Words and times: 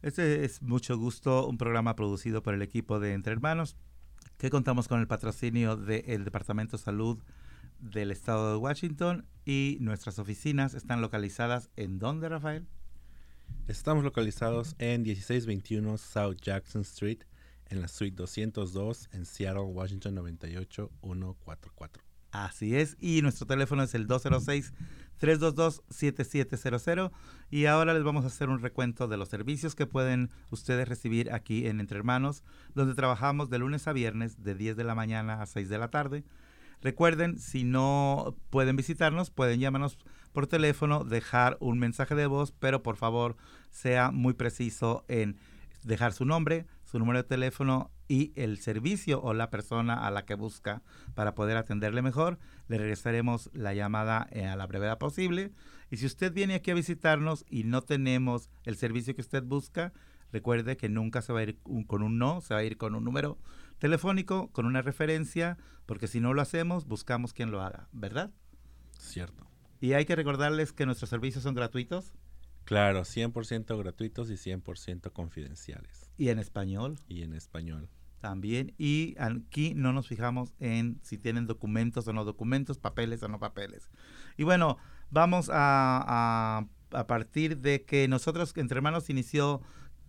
Este 0.00 0.44
es 0.44 0.62
mucho 0.62 0.96
gusto, 0.96 1.48
un 1.48 1.58
programa 1.58 1.96
producido 1.96 2.40
por 2.40 2.54
el 2.54 2.62
equipo 2.62 3.00
de 3.00 3.14
Entre 3.14 3.32
Hermanos, 3.32 3.76
que 4.36 4.48
contamos 4.48 4.86
con 4.86 5.00
el 5.00 5.08
patrocinio 5.08 5.76
del 5.76 6.24
Departamento 6.24 6.76
de 6.76 6.82
Salud 6.84 7.18
del 7.80 8.12
Estado 8.12 8.52
de 8.52 8.58
Washington 8.58 9.26
y 9.44 9.76
nuestras 9.80 10.20
oficinas 10.20 10.74
están 10.74 11.00
localizadas 11.00 11.70
en 11.74 11.98
dónde, 11.98 12.28
Rafael? 12.28 12.68
Estamos 13.66 14.04
localizados 14.04 14.76
en 14.78 15.02
1621 15.02 15.98
South 15.98 16.36
Jackson 16.40 16.82
Street, 16.82 17.24
en 17.66 17.80
la 17.80 17.88
suite 17.88 18.14
202 18.14 19.08
en 19.12 19.26
Seattle, 19.26 19.62
Washington 19.62 20.14
98144. 20.14 22.04
Así 22.30 22.76
es, 22.76 22.96
y 23.00 23.20
nuestro 23.22 23.48
teléfono 23.48 23.82
es 23.82 23.94
el 23.94 24.06
206-322-7700 25.20 27.10
y 27.50 27.66
ahora 27.66 27.94
les 27.94 28.04
vamos 28.04 28.24
a 28.24 28.28
hacer 28.28 28.48
un 28.48 28.60
recuento 28.60 29.08
de 29.08 29.16
los 29.16 29.28
servicios 29.28 29.74
que 29.74 29.86
pueden 29.86 30.30
ustedes 30.50 30.88
recibir 30.88 31.32
aquí 31.32 31.66
en 31.66 31.80
Entre 31.80 31.98
Hermanos, 31.98 32.44
donde 32.74 32.94
trabajamos 32.94 33.50
de 33.50 33.58
lunes 33.58 33.88
a 33.88 33.92
viernes 33.92 34.42
de 34.42 34.54
10 34.54 34.76
de 34.76 34.84
la 34.84 34.94
mañana 34.94 35.42
a 35.42 35.46
6 35.46 35.68
de 35.68 35.78
la 35.78 35.88
tarde. 35.88 36.24
Recuerden, 36.80 37.38
si 37.38 37.64
no 37.64 38.36
pueden 38.50 38.76
visitarnos, 38.76 39.30
pueden 39.30 39.58
llamarnos 39.58 39.98
por 40.32 40.46
teléfono, 40.46 41.02
dejar 41.04 41.56
un 41.60 41.78
mensaje 41.78 42.14
de 42.14 42.26
voz, 42.26 42.52
pero 42.52 42.82
por 42.82 42.96
favor 42.96 43.36
sea 43.70 44.12
muy 44.12 44.34
preciso 44.34 45.04
en 45.08 45.36
dejar 45.82 46.12
su 46.12 46.24
nombre, 46.24 46.66
su 46.84 46.98
número 46.98 47.18
de 47.18 47.28
teléfono 47.28 47.90
y 48.08 48.32
el 48.34 48.58
servicio 48.58 49.22
o 49.22 49.34
la 49.34 49.50
persona 49.50 50.06
a 50.06 50.10
la 50.10 50.24
que 50.24 50.34
busca 50.34 50.82
para 51.14 51.34
poder 51.34 51.56
atenderle 51.56 52.02
mejor. 52.02 52.38
Le 52.66 52.78
regresaremos 52.78 53.50
la 53.52 53.74
llamada 53.74 54.26
eh, 54.32 54.46
a 54.46 54.56
la 54.56 54.66
brevedad 54.66 54.98
posible. 54.98 55.52
Y 55.90 55.98
si 55.98 56.06
usted 56.06 56.32
viene 56.32 56.54
aquí 56.54 56.70
a 56.70 56.74
visitarnos 56.74 57.44
y 57.48 57.64
no 57.64 57.82
tenemos 57.82 58.50
el 58.64 58.76
servicio 58.76 59.14
que 59.14 59.20
usted 59.20 59.42
busca, 59.42 59.92
recuerde 60.32 60.76
que 60.76 60.88
nunca 60.88 61.22
se 61.22 61.32
va 61.32 61.40
a 61.40 61.42
ir 61.44 61.58
con 61.86 62.02
un 62.02 62.18
no, 62.18 62.40
se 62.40 62.54
va 62.54 62.60
a 62.60 62.64
ir 62.64 62.78
con 62.78 62.94
un 62.94 63.04
número 63.04 63.38
telefónico, 63.78 64.50
con 64.52 64.66
una 64.66 64.82
referencia, 64.82 65.58
porque 65.86 66.08
si 66.08 66.20
no 66.20 66.34
lo 66.34 66.42
hacemos, 66.42 66.86
buscamos 66.86 67.32
quien 67.32 67.50
lo 67.50 67.62
haga, 67.62 67.88
¿verdad? 67.92 68.30
Cierto. 68.98 69.46
Y 69.80 69.92
hay 69.92 70.06
que 70.06 70.16
recordarles 70.16 70.72
que 70.72 70.86
nuestros 70.86 71.10
servicios 71.10 71.44
son 71.44 71.54
gratuitos. 71.54 72.12
Claro, 72.64 73.02
100% 73.02 73.78
gratuitos 73.78 74.30
y 74.30 74.34
100% 74.34 75.12
confidenciales. 75.12 76.10
¿Y 76.18 76.28
en 76.28 76.38
español? 76.38 76.98
Y 77.08 77.22
en 77.22 77.32
español. 77.32 77.88
También. 78.20 78.74
Y 78.78 79.14
aquí 79.18 79.74
no 79.74 79.92
nos 79.92 80.08
fijamos 80.08 80.54
en 80.58 80.98
si 81.02 81.18
tienen 81.18 81.46
documentos 81.46 82.08
o 82.08 82.12
no 82.12 82.24
documentos, 82.24 82.78
papeles 82.78 83.22
o 83.22 83.28
no 83.28 83.38
papeles. 83.38 83.90
Y 84.36 84.44
bueno, 84.44 84.76
vamos 85.10 85.50
a, 85.52 86.66
a, 86.90 87.06
partir 87.06 87.58
de 87.58 87.84
que 87.84 88.08
nosotros, 88.08 88.52
entre 88.56 88.78
hermanos, 88.78 89.08
inició 89.10 89.62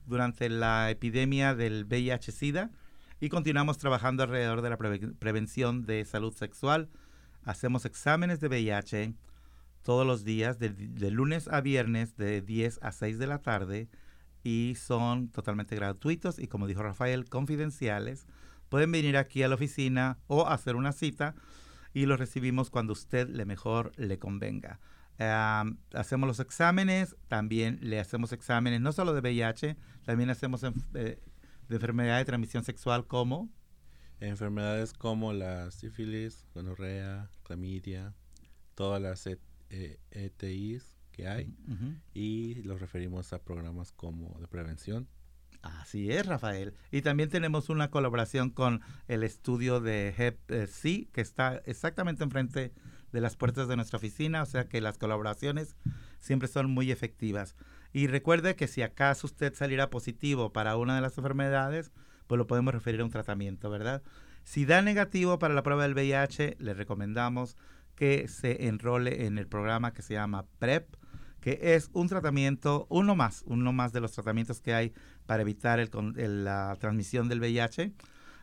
durante 0.07 0.49
la 0.49 0.89
epidemia 0.89 1.53
del 1.53 1.85
VIH-Sida 1.85 2.71
y 3.19 3.29
continuamos 3.29 3.77
trabajando 3.77 4.23
alrededor 4.23 4.61
de 4.61 4.69
la 4.69 4.77
prevención 4.77 5.85
de 5.85 6.03
salud 6.05 6.33
sexual. 6.33 6.89
Hacemos 7.43 7.85
exámenes 7.85 8.39
de 8.39 8.47
VIH 8.47 9.13
todos 9.83 10.05
los 10.05 10.23
días, 10.23 10.59
de, 10.59 10.69
lunes 11.11 11.47
a 11.47 11.61
viernes, 11.61 12.15
de 12.17 12.41
10 12.41 12.79
a 12.81 12.91
6 12.91 13.17
de 13.17 13.27
la 13.27 13.39
tarde, 13.39 13.89
y 14.43 14.75
son 14.75 15.29
totalmente 15.29 15.75
gratuitos 15.75 16.39
y, 16.39 16.47
como 16.47 16.67
dijo 16.67 16.83
Rafael, 16.83 17.29
confidenciales. 17.29 18.25
Pueden 18.69 18.91
venir 18.91 19.17
aquí 19.17 19.43
a 19.43 19.47
la 19.47 19.55
oficina 19.55 20.19
o 20.27 20.47
hacer 20.47 20.75
una 20.75 20.91
cita 20.91 21.35
y 21.93 22.05
los 22.05 22.19
recibimos 22.19 22.69
cuando 22.69 22.93
usted 22.93 23.27
le 23.27 23.45
mejor 23.45 23.91
le 23.97 24.19
convenga. 24.19 24.79
hacemos 25.93 26.27
los 26.27 26.39
exámenes, 26.39 27.15
también 27.27 27.79
le 27.81 27.99
hacemos 27.99 28.31
exámenes 28.31 28.79
no 28.81 28.91
solo 28.91 29.13
de 29.13 29.21
VIH, 29.21 29.75
también 30.05 30.29
hacemos 30.29 30.63
eh, 30.63 30.71
de 30.93 31.75
enfermedades 31.75 32.21
de 32.21 32.25
transmisión 32.25 32.63
sexual 32.63 33.07
como 33.07 33.49
enfermedades 34.19 34.93
como 34.93 35.33
la 35.33 35.71
sífilis, 35.71 36.45
gonorrea, 36.53 37.29
clamidia, 37.43 38.13
todas 38.75 39.01
las 39.01 39.25
ETIs 39.27 40.83
e 40.83 40.98
que 41.19 41.27
hay 41.27 41.53
y 42.13 42.63
los 42.63 42.79
referimos 42.79 43.33
a 43.33 43.39
programas 43.39 43.91
como 43.91 44.39
de 44.39 44.47
prevención. 44.47 45.07
Así 45.61 46.09
es, 46.09 46.25
Rafael. 46.25 46.73
Y 46.91 47.01
también 47.01 47.27
tenemos 47.27 47.67
una 47.67 47.91
colaboración 47.91 48.49
con 48.49 48.79
el 49.09 49.23
estudio 49.23 49.81
de 49.81 50.13
Hep-C, 50.17 51.09
que 51.11 51.19
está 51.19 51.61
exactamente 51.65 52.23
enfrente 52.23 52.71
de 53.11 53.21
las 53.21 53.35
puertas 53.35 53.67
de 53.67 53.75
nuestra 53.75 53.97
oficina, 53.97 54.41
o 54.41 54.45
sea 54.45 54.69
que 54.69 54.79
las 54.79 54.97
colaboraciones 54.97 55.75
siempre 56.19 56.47
son 56.47 56.71
muy 56.71 56.91
efectivas. 56.91 57.57
Y 57.91 58.07
recuerde 58.07 58.55
que 58.55 58.69
si 58.69 58.81
acaso 58.81 59.27
usted 59.27 59.53
saliera 59.53 59.89
positivo 59.89 60.53
para 60.53 60.77
una 60.77 60.95
de 60.95 61.01
las 61.01 61.17
enfermedades, 61.17 61.91
pues 62.27 62.37
lo 62.37 62.47
podemos 62.47 62.73
referir 62.73 63.01
a 63.01 63.05
un 63.05 63.11
tratamiento, 63.11 63.69
¿verdad? 63.69 64.01
Si 64.43 64.63
da 64.63 64.81
negativo 64.81 65.39
para 65.39 65.53
la 65.53 65.63
prueba 65.63 65.83
del 65.83 65.95
VIH, 65.95 66.55
le 66.59 66.73
recomendamos 66.73 67.57
que 67.95 68.29
se 68.29 68.67
enrole 68.67 69.25
en 69.25 69.37
el 69.37 69.47
programa 69.47 69.93
que 69.93 70.03
se 70.03 70.13
llama 70.13 70.45
PrEP, 70.59 70.87
que 71.41 71.59
es 71.61 71.89
un 71.93 72.07
tratamiento, 72.07 72.85
uno 72.89 73.15
más, 73.15 73.43
uno 73.45 73.73
más 73.73 73.93
de 73.93 74.01
los 74.01 74.11
tratamientos 74.11 74.61
que 74.61 74.73
hay 74.73 74.93
para 75.25 75.41
evitar 75.41 75.79
la 76.15 76.77
transmisión 76.79 77.29
del 77.29 77.39
VIH. 77.39 77.93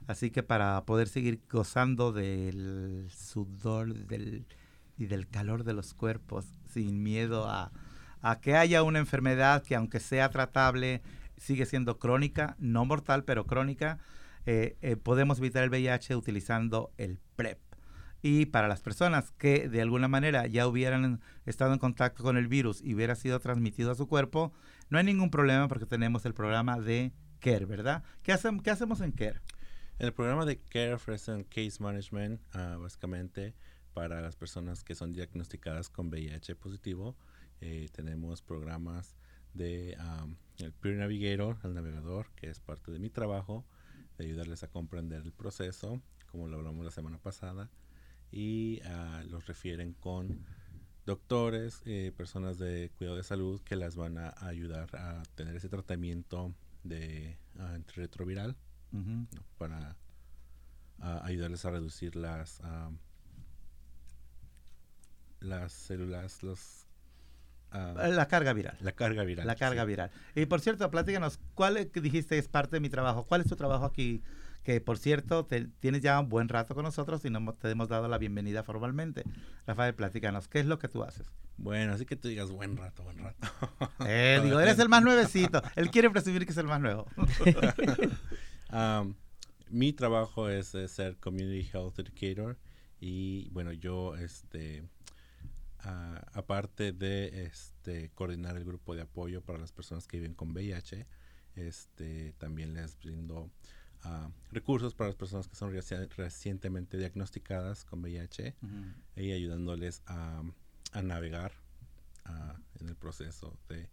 Así 0.06 0.30
que 0.30 0.42
para 0.42 0.84
poder 0.84 1.08
seguir 1.08 1.40
gozando 1.50 2.12
del 2.12 3.08
sudor 3.10 3.92
del, 3.92 4.46
y 4.96 5.06
del 5.06 5.28
calor 5.28 5.64
de 5.64 5.74
los 5.74 5.94
cuerpos 5.94 6.46
sin 6.72 7.02
miedo 7.02 7.48
a, 7.48 7.72
a 8.22 8.40
que 8.40 8.54
haya 8.54 8.82
una 8.82 8.98
enfermedad 8.98 9.62
que 9.62 9.74
aunque 9.74 10.00
sea 10.00 10.30
tratable, 10.30 11.02
sigue 11.36 11.66
siendo 11.66 11.98
crónica, 11.98 12.56
no 12.58 12.84
mortal, 12.84 13.24
pero 13.24 13.46
crónica, 13.46 13.98
eh, 14.46 14.76
eh, 14.80 14.96
podemos 14.96 15.38
evitar 15.38 15.64
el 15.64 15.70
VIH 15.70 16.14
utilizando 16.14 16.92
el 16.98 17.18
PrEP. 17.34 17.58
Y 18.22 18.46
para 18.46 18.68
las 18.68 18.80
personas 18.80 19.30
que 19.32 19.68
de 19.68 19.82
alguna 19.82 20.08
manera 20.08 20.46
ya 20.46 20.66
hubieran 20.66 21.20
estado 21.44 21.72
en 21.72 21.78
contacto 21.78 22.22
con 22.22 22.36
el 22.36 22.48
virus 22.48 22.82
y 22.82 22.94
hubiera 22.94 23.14
sido 23.14 23.40
transmitido 23.40 23.90
a 23.90 23.94
su 23.94 24.08
cuerpo, 24.08 24.52
no 24.88 24.98
hay 24.98 25.04
ningún 25.04 25.30
problema 25.30 25.68
porque 25.68 25.86
tenemos 25.86 26.24
el 26.24 26.34
programa 26.34 26.80
de 26.80 27.12
CARE, 27.40 27.66
¿verdad? 27.66 28.02
¿Qué, 28.22 28.34
qué 28.64 28.70
hacemos 28.70 29.00
en 29.00 29.12
CARE? 29.12 29.40
En 29.98 30.06
el 30.06 30.12
programa 30.12 30.44
de 30.44 30.58
CARE 30.58 30.94
ofrecen 30.94 31.44
case 31.44 31.76
management, 31.80 32.40
uh, 32.54 32.80
básicamente 32.80 33.54
para 33.94 34.20
las 34.20 34.36
personas 34.36 34.84
que 34.84 34.94
son 34.94 35.12
diagnosticadas 35.12 35.88
con 35.88 36.08
VIH 36.08 36.56
positivo. 36.56 37.16
Eh, 37.60 37.88
tenemos 37.92 38.42
programas 38.42 39.16
de 39.54 39.96
el 40.58 40.72
Peer 40.74 40.96
Navigator, 40.96 41.56
el 41.64 41.72
navegador, 41.72 42.30
que 42.36 42.50
es 42.50 42.60
parte 42.60 42.92
de 42.92 42.98
mi 42.98 43.08
trabajo, 43.08 43.64
de 44.18 44.24
ayudarles 44.24 44.62
a 44.62 44.68
comprender 44.68 45.22
el 45.22 45.32
proceso, 45.32 46.02
como 46.30 46.46
lo 46.46 46.58
hablamos 46.58 46.84
la 46.84 46.90
semana 46.90 47.18
pasada 47.18 47.70
y 48.32 48.80
ah, 48.84 49.22
los 49.28 49.46
refieren 49.46 49.92
con 49.94 50.44
doctores, 51.06 51.82
eh, 51.86 52.12
personas 52.16 52.58
de 52.58 52.90
cuidado 52.96 53.16
de 53.16 53.22
salud 53.22 53.60
que 53.62 53.76
las 53.76 53.96
van 53.96 54.18
a, 54.18 54.34
ayudar 54.40 54.88
a 54.96 55.22
tener 55.36 55.54
ese 55.54 55.68
tratamiento 55.68 56.52
de 56.82 57.38
uh, 57.56 57.78
retroviral 57.94 58.56
para 59.58 59.96
ayudarles 60.98 61.64
a 61.66 61.70
reducir 61.70 62.16
las 62.16 62.62
las 65.40 65.72
células, 65.72 66.42
los 66.42 66.86
la 67.72 68.26
carga 68.26 68.52
viral. 68.52 68.76
La 68.80 68.92
carga 68.92 69.24
viral. 69.24 69.46
La 69.46 69.54
carga 69.54 69.84
viral. 69.84 70.10
Y 70.34 70.46
por 70.46 70.60
cierto, 70.60 70.90
platícanos, 70.90 71.38
¿cuál 71.54 71.90
dijiste 71.92 72.38
es 72.38 72.48
parte 72.48 72.76
de 72.76 72.80
mi 72.80 72.88
trabajo? 72.88 73.24
¿Cuál 73.24 73.42
es 73.42 73.48
tu 73.48 73.56
trabajo 73.56 73.84
aquí 73.84 74.22
que 74.66 74.80
por 74.80 74.98
cierto 74.98 75.46
tienes 75.78 76.00
ya 76.02 76.18
un 76.18 76.28
buen 76.28 76.48
rato 76.48 76.74
con 76.74 76.82
nosotros 76.82 77.24
y 77.24 77.30
no 77.30 77.54
te 77.54 77.70
hemos 77.70 77.88
dado 77.88 78.08
la 78.08 78.18
bienvenida 78.18 78.64
formalmente. 78.64 79.22
Rafael, 79.64 79.94
platícanos, 79.94 80.48
¿qué 80.48 80.58
es 80.58 80.66
lo 80.66 80.80
que 80.80 80.88
tú 80.88 81.04
haces? 81.04 81.30
Bueno, 81.56 81.92
así 81.92 82.04
que 82.04 82.16
tú 82.16 82.26
digas 82.26 82.50
buen 82.50 82.76
rato, 82.76 83.04
buen 83.04 83.18
rato. 83.18 83.46
Eh, 84.04 84.40
digo, 84.42 84.58
eres 84.58 84.76
el 84.80 84.88
más 84.88 85.04
nuevecito. 85.04 85.62
Él 85.76 85.88
quiere 85.92 86.10
presumir 86.10 86.44
que 86.44 86.50
es 86.50 86.58
el 86.58 86.66
más 86.66 86.80
nuevo. 86.80 87.06
Um, 88.68 89.14
mi 89.70 89.92
trabajo 89.92 90.48
es, 90.48 90.74
ser 90.88 91.18
Community 91.18 91.70
Health 91.72 92.00
Educator 92.00 92.58
y 92.98 93.48
bueno, 93.50 93.70
yo 93.70 94.16
este 94.16 94.82
aparte 96.32 96.90
de 96.90 97.44
este 97.44 98.10
coordinar 98.10 98.56
el 98.56 98.64
grupo 98.64 98.96
de 98.96 99.02
apoyo 99.02 99.40
para 99.40 99.60
las 99.60 99.70
personas 99.70 100.08
que 100.08 100.16
viven 100.16 100.34
con 100.34 100.50
VIH, 100.50 101.06
este 101.54 102.32
también 102.38 102.74
les 102.74 102.98
brindo 102.98 103.52
recursos 104.50 104.94
para 104.94 105.08
las 105.08 105.16
personas 105.16 105.48
que 105.48 105.56
son 105.56 105.72
recientemente 106.16 106.96
diagnosticadas 106.96 107.84
con 107.84 108.00
VIH 108.00 108.54
y 109.16 109.32
ayudándoles 109.32 110.02
a, 110.06 110.42
navegar 111.02 111.52
en 112.80 112.88
el 112.88 112.96
proceso 112.96 113.58
de 113.68 113.88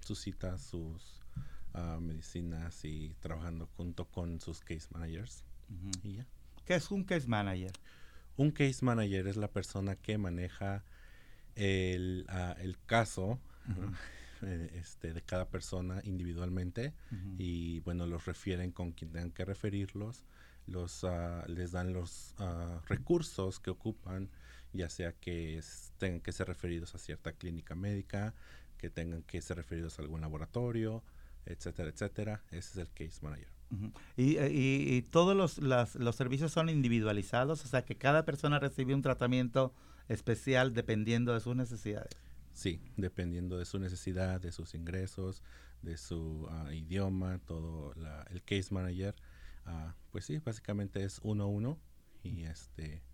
sus 0.00 0.20
citas, 0.20 0.62
sus 0.62 1.20
medicinas 2.00 2.84
y 2.84 3.14
trabajando 3.20 3.66
junto 3.76 4.06
con 4.06 4.40
sus 4.40 4.60
case 4.60 4.88
managers. 4.92 5.44
¿Qué 6.64 6.74
es 6.74 6.90
un 6.90 7.04
case 7.04 7.26
manager? 7.26 7.72
Un 8.36 8.50
case 8.50 8.84
manager 8.84 9.26
es 9.26 9.36
la 9.36 9.48
persona 9.48 9.96
que 9.96 10.16
maneja 10.18 10.84
el, 11.56 12.26
el 12.58 12.78
caso, 12.86 13.38
eh, 14.42 14.70
este, 14.74 15.12
de 15.12 15.22
cada 15.22 15.48
persona 15.48 16.00
individualmente 16.04 16.94
y 17.38 17.80
bueno, 17.80 18.06
los 18.06 18.26
refieren 18.26 18.72
con 18.72 18.92
quien 18.92 19.12
tengan 19.12 19.30
que 19.30 19.44
referirlos, 19.44 20.24
los, 20.66 21.04
ah, 21.04 21.44
les 21.46 21.72
dan 21.72 21.92
los 21.92 22.34
ah, 22.38 22.80
recursos 22.88 23.60
que 23.60 23.70
ocupan, 23.70 24.28
ya 24.72 24.88
sea 24.88 25.12
que 25.12 25.60
tengan 25.98 26.20
que 26.20 26.32
ser 26.32 26.48
referidos 26.48 26.94
a 26.94 26.98
cierta 26.98 27.32
clínica 27.32 27.74
médica, 27.74 28.34
que 28.76 28.90
tengan 28.90 29.22
que 29.22 29.40
ser 29.40 29.56
referidos 29.56 29.98
a 29.98 30.02
algún 30.02 30.20
laboratorio, 30.20 31.02
etcétera, 31.46 31.88
etcétera. 31.88 32.42
Ese 32.50 32.70
es 32.70 32.76
el 32.76 32.88
case 32.92 33.20
manager. 33.22 33.48
Eh, 34.16 34.50
y, 34.52 35.02
todos 35.02 35.36
los, 35.36 35.58
los 35.58 36.16
servicios 36.16 36.52
son 36.52 36.68
individualizados, 36.68 37.64
o 37.64 37.68
sea 37.68 37.84
que 37.84 37.96
cada 37.96 38.24
persona 38.24 38.58
recibe 38.58 38.94
un 38.94 39.02
tratamiento 39.02 39.74
especial 40.08 40.72
dependiendo 40.72 41.34
de 41.34 41.40
sus 41.40 41.54
necesidades. 41.54 42.16
Sí, 42.58 42.80
dependiendo 42.96 43.56
de 43.56 43.64
su 43.64 43.78
necesidad, 43.78 44.40
de 44.40 44.50
sus 44.50 44.74
ingresos, 44.74 45.44
de 45.80 45.96
su 45.96 46.48
ah, 46.50 46.74
idioma, 46.74 47.38
todo 47.46 47.94
el 48.30 48.42
case 48.42 48.74
manager. 48.74 49.14
Uh, 49.64 49.92
pues 50.10 50.24
sí, 50.24 50.38
básicamente 50.38 51.04
es 51.04 51.20
uno 51.22 51.44
a 51.44 51.46
uno 51.46 51.78
y 52.24 52.46
este 52.46 53.04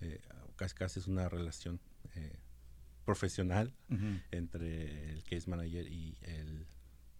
eh, 0.00 0.20
casi, 0.56 0.74
casi 0.74 0.98
es 0.98 1.06
una 1.06 1.28
relación 1.28 1.78
eh, 2.16 2.40
profesional 3.04 3.72
entre 4.32 5.12
el 5.12 5.22
case 5.22 5.48
manager 5.48 5.86
y 5.86 6.18
el 6.22 6.66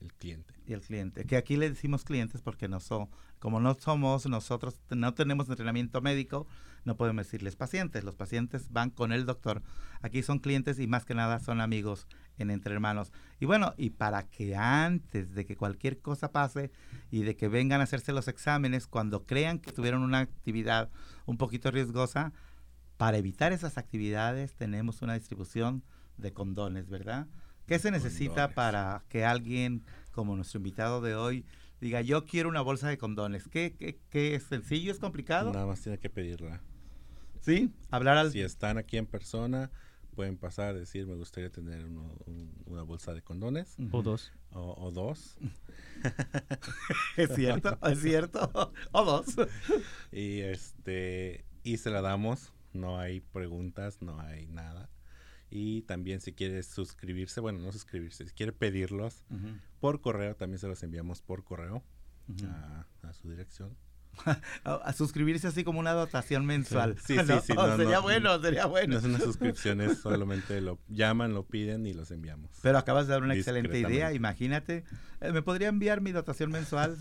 el 0.00 0.12
cliente. 0.14 0.54
Y 0.66 0.72
el 0.72 0.80
cliente. 0.80 1.24
Que 1.24 1.36
aquí 1.36 1.56
le 1.56 1.68
decimos 1.68 2.04
clientes 2.04 2.42
porque 2.42 2.68
no 2.68 2.80
son, 2.80 3.08
como 3.38 3.60
no 3.60 3.74
somos 3.74 4.26
nosotros, 4.26 4.80
no 4.90 5.14
tenemos 5.14 5.48
entrenamiento 5.48 6.00
médico, 6.00 6.46
no 6.84 6.96
podemos 6.96 7.26
decirles 7.26 7.56
pacientes. 7.56 8.04
Los 8.04 8.14
pacientes 8.14 8.70
van 8.70 8.90
con 8.90 9.12
el 9.12 9.26
doctor. 9.26 9.62
Aquí 10.00 10.22
son 10.22 10.38
clientes 10.38 10.78
y 10.78 10.86
más 10.86 11.04
que 11.04 11.14
nada 11.14 11.38
son 11.40 11.60
amigos 11.60 12.06
en 12.38 12.50
Entre 12.50 12.72
Hermanos. 12.72 13.12
Y 13.38 13.46
bueno, 13.46 13.74
y 13.76 13.90
para 13.90 14.22
que 14.22 14.56
antes 14.56 15.34
de 15.34 15.44
que 15.44 15.56
cualquier 15.56 16.00
cosa 16.00 16.32
pase 16.32 16.70
y 17.10 17.22
de 17.22 17.36
que 17.36 17.48
vengan 17.48 17.80
a 17.80 17.84
hacerse 17.84 18.12
los 18.12 18.28
exámenes, 18.28 18.86
cuando 18.86 19.26
crean 19.26 19.58
que 19.58 19.72
tuvieron 19.72 20.02
una 20.02 20.20
actividad 20.20 20.90
un 21.26 21.36
poquito 21.36 21.70
riesgosa, 21.70 22.32
para 22.96 23.18
evitar 23.18 23.52
esas 23.52 23.78
actividades 23.78 24.54
tenemos 24.54 25.02
una 25.02 25.14
distribución 25.14 25.82
de 26.16 26.32
condones, 26.32 26.88
¿verdad? 26.88 27.26
¿Qué 27.70 27.78
se 27.78 27.92
necesita 27.92 28.48
para 28.48 29.04
que 29.08 29.24
alguien 29.24 29.84
como 30.10 30.34
nuestro 30.34 30.58
invitado 30.58 31.00
de 31.00 31.14
hoy 31.14 31.46
diga, 31.80 32.00
yo 32.00 32.26
quiero 32.26 32.48
una 32.48 32.62
bolsa 32.62 32.88
de 32.88 32.98
condones? 32.98 33.46
¿Qué, 33.46 34.00
qué, 34.10 34.34
es 34.34 34.42
sencillo? 34.42 34.90
¿Es 34.90 34.98
complicado? 34.98 35.52
Nada 35.52 35.66
más 35.66 35.80
tiene 35.80 35.96
que 35.96 36.10
pedirla. 36.10 36.60
¿Sí? 37.38 37.72
Hablar 37.92 38.16
al... 38.16 38.32
Si 38.32 38.40
están 38.40 38.76
aquí 38.76 38.96
en 38.96 39.06
persona, 39.06 39.70
pueden 40.16 40.36
pasar 40.36 40.70
a 40.70 40.72
decir, 40.72 41.06
me 41.06 41.14
gustaría 41.14 41.48
tener 41.48 41.86
una 42.66 42.82
bolsa 42.82 43.14
de 43.14 43.22
condones. 43.22 43.76
O 43.92 44.02
dos. 44.02 44.32
O, 44.50 44.90
dos. 44.90 45.38
es 47.16 47.32
cierto, 47.36 47.78
es 47.88 48.02
cierto. 48.02 48.72
o 48.90 49.04
dos. 49.04 49.36
y, 50.10 50.40
este, 50.40 51.44
y 51.62 51.76
se 51.76 51.90
la 51.90 52.00
damos. 52.00 52.52
No 52.72 52.98
hay 52.98 53.20
preguntas, 53.20 54.02
no 54.02 54.18
hay 54.20 54.48
nada. 54.48 54.90
Y 55.50 55.82
también 55.82 56.20
si 56.20 56.32
quiere 56.32 56.62
suscribirse, 56.62 57.40
bueno, 57.40 57.58
no 57.58 57.72
suscribirse, 57.72 58.26
si 58.26 58.32
quiere 58.34 58.52
pedirlos 58.52 59.24
por 59.80 60.00
correo, 60.00 60.36
también 60.36 60.58
se 60.58 60.68
los 60.68 60.82
enviamos 60.82 61.22
por 61.22 61.44
correo 61.44 61.82
a, 63.02 63.12
su 63.12 63.28
dirección. 63.28 63.76
a, 64.64 64.92
suscribirse 64.92 65.48
así 65.48 65.64
como 65.64 65.80
una 65.80 65.92
dotación 65.92 66.46
mensual. 66.46 66.96
Sí, 67.04 67.16
sí, 67.26 67.32
sí. 67.42 67.54
sería 67.76 68.00
bueno, 68.00 68.40
sería 68.40 68.66
bueno. 68.66 68.94
No 68.94 68.98
es 68.98 69.04
una 69.04 69.18
suscripción, 69.20 69.80
es 69.80 69.98
solamente 69.98 70.60
lo 70.60 70.78
llaman, 70.88 71.34
lo 71.34 71.44
piden 71.44 71.86
y 71.86 71.94
los 71.94 72.10
enviamos. 72.10 72.50
Pero 72.62 72.78
acabas 72.78 73.06
de 73.06 73.12
dar 73.14 73.22
una 73.22 73.34
excelente 73.34 73.78
idea, 73.78 74.12
imagínate. 74.12 74.84
Eh, 75.20 75.32
¿Me 75.32 75.42
podría 75.42 75.68
enviar 75.68 76.00
mi 76.00 76.12
dotación 76.12 76.50
mensual 76.50 76.96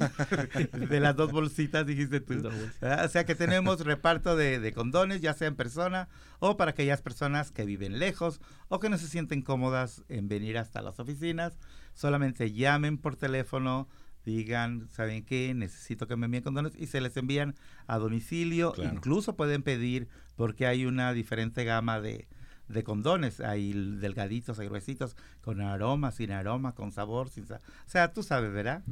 de 0.74 1.00
las 1.00 1.16
dos 1.16 1.32
bolsitas, 1.32 1.86
dijiste 1.86 2.20
tú? 2.20 2.50
Ah, 2.82 3.04
o 3.06 3.10
sea 3.10 3.26
que 3.26 3.36
tenemos 3.36 3.82
reparto 3.82 4.36
de, 4.36 4.60
de 4.60 4.74
condones, 4.74 5.22
ya 5.22 5.34
sea 5.34 5.48
en 5.48 5.56
persona 5.56 6.10
o 6.40 6.58
para 6.58 6.72
aquellas 6.72 7.02
personas 7.02 7.52
que 7.52 7.66
viven 7.66 8.00
lejos 8.00 8.42
o 8.68 8.80
que 8.80 8.90
no 8.90 8.98
se 8.98 9.08
sienten 9.08 9.42
cómodas 9.42 10.04
en 10.10 10.28
venir 10.28 10.58
hasta 10.58 10.82
las 10.82 11.00
oficinas. 11.00 11.58
Solamente 11.94 12.52
llamen 12.52 12.98
por 12.98 13.16
teléfono 13.16 13.88
digan, 14.26 14.88
¿saben 14.92 15.24
qué? 15.26 15.54
Necesito 15.54 16.08
que 16.08 16.16
me 16.16 16.26
envíen 16.26 16.44
condones 16.44 16.74
y 16.76 16.88
se 16.88 17.02
les 17.02 17.16
envían 17.18 17.56
a 17.88 17.98
domicilio. 17.98 18.74
Incluso 18.78 19.36
pueden 19.36 19.64
pedir, 19.64 20.08
porque 20.36 20.68
hay 20.68 20.86
una 20.86 21.14
diferente 21.14 21.64
gama 21.64 22.00
de, 22.00 22.28
de 22.68 22.84
condones. 22.84 23.40
Hay 23.40 23.74
delgaditos, 23.74 24.60
hay 24.60 24.68
gruesitos, 24.68 25.16
con 25.42 25.62
aroma, 25.62 26.12
sin 26.12 26.32
aroma, 26.32 26.74
con 26.74 26.92
sabor, 26.92 27.30
sin 27.30 27.46
sabor. 27.48 27.64
O 27.86 27.90
sea, 27.90 28.14
tú 28.14 28.24
sabes, 28.24 28.52
¿verdad? 28.52 28.84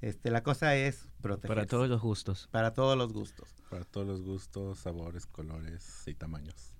Este, 0.00 0.30
la 0.30 0.42
cosa 0.42 0.76
es 0.76 1.08
proteger. 1.20 1.56
Para 1.56 1.66
todos 1.66 1.88
los 1.88 2.00
gustos. 2.00 2.48
Para 2.50 2.72
todos 2.72 2.96
los 2.96 3.12
gustos. 3.12 3.54
Para 3.68 3.84
todos 3.84 4.06
los 4.06 4.22
gustos, 4.22 4.78
sabores, 4.78 5.26
colores 5.26 6.04
y 6.06 6.14
tamaños. 6.14 6.77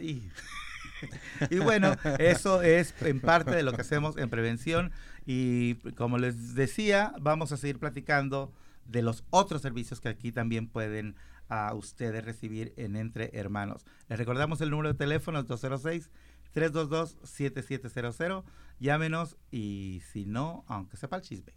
y 1.50 1.58
bueno, 1.58 1.96
eso 2.18 2.62
es 2.62 2.94
en 3.02 3.20
parte 3.20 3.52
de 3.52 3.62
lo 3.62 3.72
que 3.72 3.80
hacemos 3.82 4.16
en 4.16 4.30
prevención 4.30 4.92
y 5.26 5.76
como 5.96 6.18
les 6.18 6.54
decía, 6.54 7.12
vamos 7.20 7.52
a 7.52 7.56
seguir 7.56 7.78
platicando 7.78 8.52
de 8.86 9.02
los 9.02 9.24
otros 9.30 9.62
servicios 9.62 10.00
que 10.00 10.08
aquí 10.08 10.32
también 10.32 10.66
pueden 10.68 11.16
a 11.48 11.74
ustedes 11.74 12.24
recibir 12.24 12.72
en 12.76 12.96
Entre 12.96 13.30
Hermanos. 13.32 13.84
Les 14.08 14.18
recordamos 14.18 14.60
el 14.60 14.70
número 14.70 14.92
de 14.92 14.98
teléfono 14.98 15.42
206 15.42 16.10
322 16.52 17.18
7700. 17.22 18.44
Llámenos 18.78 19.36
y 19.50 20.02
si 20.12 20.26
no, 20.26 20.64
aunque 20.68 20.96
sepa 20.96 21.16
el 21.16 21.22
chisme. 21.22 21.52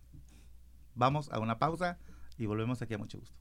Vamos 0.96 1.32
a 1.32 1.40
una 1.40 1.58
pausa 1.60 2.00
y 2.38 2.46
volvemos 2.48 2.82
aquí 2.82 2.96
a 2.96 2.98
mucho 2.98 3.20
gusto. 3.20 3.36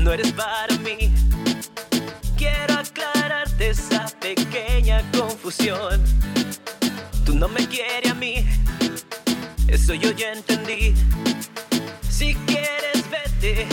No 0.00 0.12
eres 0.12 0.32
para 0.32 0.74
mí. 0.78 1.12
Quiero 2.36 2.74
aclararte 2.74 3.70
esa 3.70 4.06
pequeña 4.20 5.02
confusión. 5.16 6.02
Tú 7.24 7.34
no 7.34 7.48
me 7.48 7.66
quieres 7.68 8.10
a 8.10 8.14
mí, 8.14 8.46
eso 9.68 9.94
yo 9.94 10.10
ya 10.12 10.32
entendí. 10.32 10.94
Si 12.08 12.34
quieres, 12.46 13.04
vete 13.10 13.68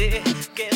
quieres 0.00 0.08
vete, 0.08 0.69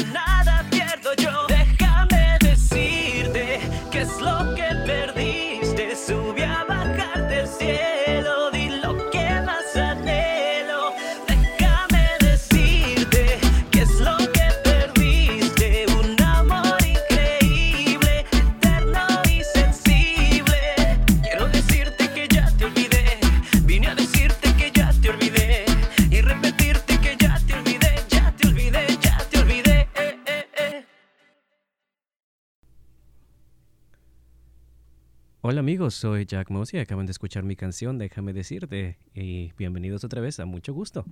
amigos, 35.84 35.96
soy 35.96 36.24
Jack 36.24 36.48
Moss 36.48 36.72
y 36.72 36.78
acaban 36.78 37.04
de 37.04 37.12
escuchar 37.12 37.44
mi 37.44 37.56
canción 37.56 37.98
Déjame 37.98 38.32
decirte 38.32 38.96
y 39.14 39.52
bienvenidos 39.58 40.02
otra 40.02 40.22
vez 40.22 40.40
a 40.40 40.46
Mucho 40.46 40.72
Gusto. 40.72 41.04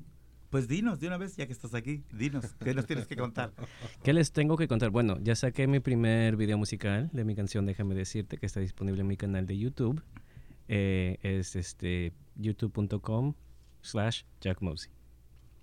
Pues 0.49 0.67
dinos 0.67 0.99
de 0.99 1.09
una 1.09 1.19
vez, 1.19 1.37
ya 1.37 1.47
que 1.47 1.53
estás 1.53 1.75
aquí, 1.75 2.05
dinos, 2.11 2.55
¿qué 2.59 2.73
nos 2.73 2.87
tienes 2.87 3.07
que 3.07 3.15
contar? 3.15 3.53
¿Qué 4.03 4.15
les 4.15 4.33
tengo 4.33 4.57
que 4.57 4.69
contar? 4.69 4.89
Bueno, 4.89 5.19
ya 5.21 5.35
saqué 5.35 5.67
mi 5.67 5.81
primer 5.81 6.37
video 6.37 6.57
musical 6.57 7.11
de 7.13 7.23
mi 7.23 7.35
canción 7.35 7.67
Déjame 7.67 7.95
decirte 7.95 8.39
que 8.39 8.47
está 8.47 8.61
disponible 8.61 9.03
en 9.03 9.09
mi 9.09 9.19
canal 9.19 9.47
de 9.47 9.59
YouTube. 9.59 10.03
Eh, 10.69 11.19
es 11.21 11.55
este 11.55 12.15
youtube.com 12.37 13.35
slash 13.83 14.23
Jack 14.41 14.63
Mosey, 14.63 14.91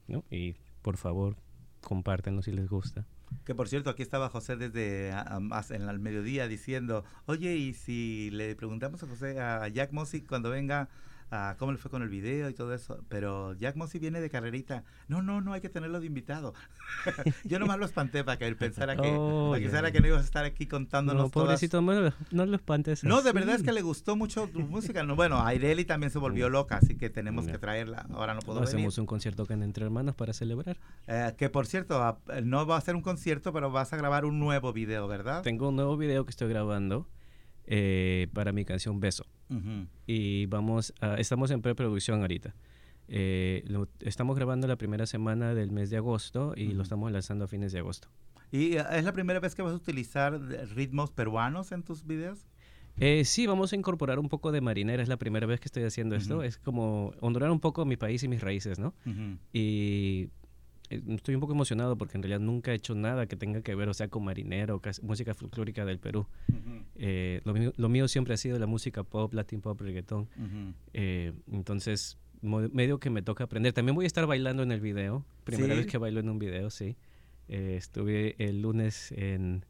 ¿no? 0.07 0.23
Y 0.29 0.53
por 0.83 0.97
favor, 0.97 1.35
compártanlo 1.81 2.43
si 2.43 2.51
les 2.51 2.69
gusta. 2.69 3.07
Que 3.45 3.55
por 3.55 3.67
cierto, 3.67 3.89
aquí 3.89 4.01
estaba 4.03 4.29
José 4.29 4.55
desde 4.55 5.11
a- 5.11 5.21
a- 5.21 5.39
más 5.39 5.71
en 5.71 5.83
el 5.89 5.99
mediodía 5.99 6.47
diciendo, 6.47 7.03
oye, 7.25 7.55
y 7.55 7.73
si 7.73 8.29
le 8.31 8.55
preguntamos 8.55 9.01
a 9.03 9.07
José, 9.07 9.39
a 9.39 9.67
Jack 9.67 9.91
Mossy 9.91 10.21
cuando 10.21 10.49
venga, 10.49 10.89
a 11.31 11.55
cómo 11.59 11.71
le 11.71 11.77
fue 11.77 11.91
con 11.91 12.01
el 12.01 12.09
video 12.09 12.49
y 12.49 12.53
todo 12.53 12.73
eso, 12.73 13.03
pero 13.07 13.53
Jack 13.53 13.75
Mossy 13.75 13.99
viene 13.99 14.19
de 14.21 14.29
carrerita. 14.29 14.83
No, 15.07 15.21
no, 15.21 15.41
no, 15.41 15.53
hay 15.53 15.61
que 15.61 15.69
tenerlo 15.69 15.99
de 15.99 16.07
invitado. 16.07 16.53
Yo 17.43 17.59
nomás 17.59 17.77
lo 17.79 17.85
espanté 17.85 18.23
para 18.23 18.37
que 18.37 18.47
él 18.47 18.55
pensara 18.55 18.95
que, 18.95 19.15
Oh, 19.17 19.51
para 19.51 19.91
que 19.91 19.91
que 19.91 20.01
no 20.01 20.07
ibas 20.07 20.21
a 20.21 20.25
estar 20.25 20.45
aquí 20.45 20.65
contándonos 20.65 21.23
No, 21.23 21.29
pobrecito, 21.29 21.81
no, 21.81 21.93
lo- 21.93 22.13
no 22.31 22.45
lo 22.45 22.55
espantes. 22.55 23.03
No, 23.03 23.21
de 23.21 23.31
verdad 23.31 23.55
es 23.55 23.63
que 23.63 23.71
le 23.71 23.81
gustó 23.81 24.15
mucho 24.15 24.47
tu 24.47 24.59
música. 24.61 25.03
No, 25.03 25.15
bueno, 25.15 25.43
Aireli 25.45 25.85
también 25.85 26.11
se 26.11 26.19
volvió 26.19 26.49
loca, 26.49 26.77
así 26.77 26.95
que 26.95 27.09
tenemos 27.09 27.45
que 27.47 27.57
traerla. 27.57 28.05
Ahora 28.13 28.33
no 28.33 28.39
puedo 28.41 28.59
No, 28.59 28.65
venir. 28.65 28.77
hacemos 28.77 28.97
un 28.97 29.05
concierto 29.05 29.45
en 29.49 29.63
Entre 29.63 29.83
Hermanos 29.85 30.15
para 30.15 30.33
celebrar. 30.33 30.77
Eh, 31.07 31.33
que 31.37 31.49
por 31.49 31.67
cierto, 31.67 32.01
a- 32.03 32.19
no 32.43 32.65
va 32.65 32.77
a 32.77 32.81
ser 32.81 32.95
un 32.95 33.01
concierto, 33.01 33.53
pero 33.53 33.71
vas 33.71 33.93
a 33.93 33.97
grabar 33.97 34.25
un 34.25 34.39
nuevo 34.39 34.73
video, 34.73 35.07
¿verdad? 35.07 35.41
Tengo 35.43 35.69
un 35.69 35.75
nuevo 35.75 35.97
video 35.97 36.25
que 36.25 36.31
estoy 36.31 36.49
grabando 36.49 37.07
eh, 37.71 38.27
para 38.33 38.51
mi 38.51 38.65
canción 38.65 38.99
Beso. 38.99 39.23
Ujú. 39.49 39.87
y 40.05 40.45
vamos 40.47 40.93
a- 41.01 41.15
estamos 41.15 41.49
en 41.51 41.61
preproducción 41.61 42.21
ahorita. 42.21 42.53
Eh, 43.07 43.63
lo- 43.67 43.87
estamos 44.01 44.35
grabando 44.35 44.67
la 44.67 44.75
primera 44.75 45.05
semana 45.07 45.55
del 45.55 45.71
mes 45.71 45.89
de 45.89 45.97
agosto 45.97 46.53
y 46.55 46.67
Ujú. 46.67 46.75
lo 46.77 46.83
estamos 46.83 47.11
lanzando 47.11 47.45
a 47.45 47.47
fines 47.47 47.71
de 47.71 47.79
agosto. 47.79 48.09
¿Y 48.51 48.75
eh, 48.77 48.83
es 48.93 49.03
la 49.03 49.13
primera 49.13 49.39
vez 49.39 49.55
que 49.55 49.61
vas 49.63 49.73
a 49.73 49.75
utilizar 49.75 50.39
ritmos 50.75 51.09
peruanos 51.11 51.71
en 51.71 51.81
tus 51.83 52.05
videos? 52.05 52.45
Eh, 52.97 53.23
sí, 53.25 53.47
vamos 53.47 53.71
a 53.73 53.75
incorporar 53.77 54.19
un 54.19 54.29
poco 54.29 54.51
de 54.51 54.61
marinera, 54.61 55.01
es 55.01 55.09
la 55.09 55.17
primera 55.17 55.47
vez 55.47 55.59
que 55.59 55.65
estoy 55.67 55.83
haciendo 55.83 56.15
esto, 56.15 56.35
Ujú. 56.35 56.43
es 56.43 56.57
como 56.57 57.13
honrar 57.21 57.49
un 57.49 57.59
poco 57.59 57.85
mi 57.85 57.95
país 57.97 58.21
y 58.23 58.27
mis 58.27 58.41
raíces, 58.41 58.77
¿no? 58.77 58.93
Ujú. 59.05 59.37
Y 59.53 60.25
eh, 60.25 60.29
estoy 60.89 61.35
un 61.35 61.41
poco 61.41 61.53
emocionado 61.53 61.97
porque 61.97 62.17
en 62.17 62.23
realidad 62.23 62.39
nunca 62.39 62.71
he 62.71 62.75
hecho 62.75 62.95
nada 62.95 63.27
que 63.27 63.35
tenga 63.35 63.61
que 63.61 63.75
ver, 63.75 63.89
o 63.89 63.93
sea, 63.93 64.07
con 64.07 64.23
marinero, 64.23 64.77
o 64.77 64.81
música 65.03 65.33
folclórica 65.33 65.85
del 65.85 65.99
Perú. 65.99 66.27
Ujú. 66.49 66.83
Eh, 66.95 67.41
lo, 67.43 67.53
mío, 67.53 67.73
lo 67.77 67.89
mío 67.89 68.07
siempre 68.07 68.33
ha 68.33 68.37
sido 68.37 68.57
la 68.59 68.67
música 68.67 69.03
pop, 69.03 69.33
latin 69.33 69.61
pop, 69.61 69.79
reggaetón. 69.79 70.29
Ujú. 70.37 70.73
Eh, 70.93 71.33
entonces, 71.51 72.17
medio 72.41 72.99
que 72.99 73.09
me 73.09 73.21
toca 73.21 73.43
aprender. 73.43 73.73
También 73.73 73.95
voy 73.95 74.05
a 74.05 74.07
estar 74.07 74.25
bailando 74.25 74.63
en 74.63 74.71
el 74.71 74.81
video. 74.81 75.25
Primera 75.43 75.73
¿Sí? 75.73 75.81
vez 75.81 75.87
que 75.87 75.97
bailo 75.97 76.19
en 76.19 76.29
un 76.29 76.39
video, 76.39 76.69
sí. 76.69 76.95
Eh, 77.47 77.75
estuve 77.77 78.35
el 78.37 78.61
lunes 78.61 79.11
en, 79.11 79.65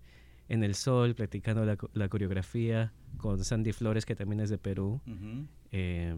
en 0.50 0.64
El 0.64 0.76
Sol 0.76 1.16
practicando 1.16 1.66
la, 1.66 1.78
la 1.94 2.10
coreografía 2.10 2.94
con 3.18 3.44
Sandy 3.44 3.72
Flores, 3.74 4.06
que 4.06 4.16
también 4.16 4.40
es 4.42 4.50
de 4.50 4.58
Perú. 4.58 5.02
Ujú. 5.08 5.48
Eh, 5.72 6.18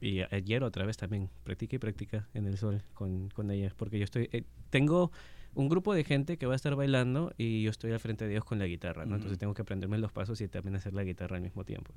y 0.00 0.20
ayer 0.20 0.62
otra 0.62 0.84
vez 0.86 0.96
también, 0.96 1.28
practica 1.44 1.76
y 1.76 1.78
practica 1.78 2.28
en 2.34 2.46
El 2.46 2.56
Sol 2.56 2.82
con, 2.94 3.28
con 3.30 3.50
ella. 3.50 3.72
Porque 3.76 3.98
yo 3.98 4.04
estoy... 4.04 4.28
eh, 4.32 4.44
tengo 4.70 5.10
un 5.54 5.68
grupo 5.68 5.94
de 5.94 6.04
gente 6.04 6.36
que 6.36 6.46
va 6.46 6.52
a 6.52 6.56
estar 6.56 6.74
bailando 6.76 7.32
y 7.36 7.62
yo 7.62 7.70
estoy 7.70 7.92
al 7.92 8.00
frente 8.00 8.24
de 8.24 8.32
ellos 8.32 8.44
con 8.44 8.58
la 8.58 8.66
guitarra, 8.66 9.04
¿no? 9.04 9.16
Entonces 9.16 9.38
tengo 9.38 9.52
que 9.52 9.62
aprenderme 9.62 9.98
los 9.98 10.12
pasos 10.12 10.40
y 10.40 10.48
también 10.48 10.76
hacer 10.76 10.94
la 10.94 11.02
guitarra 11.02 11.36
al 11.36 11.42
mismo 11.42 11.64
tiempo. 11.64 11.92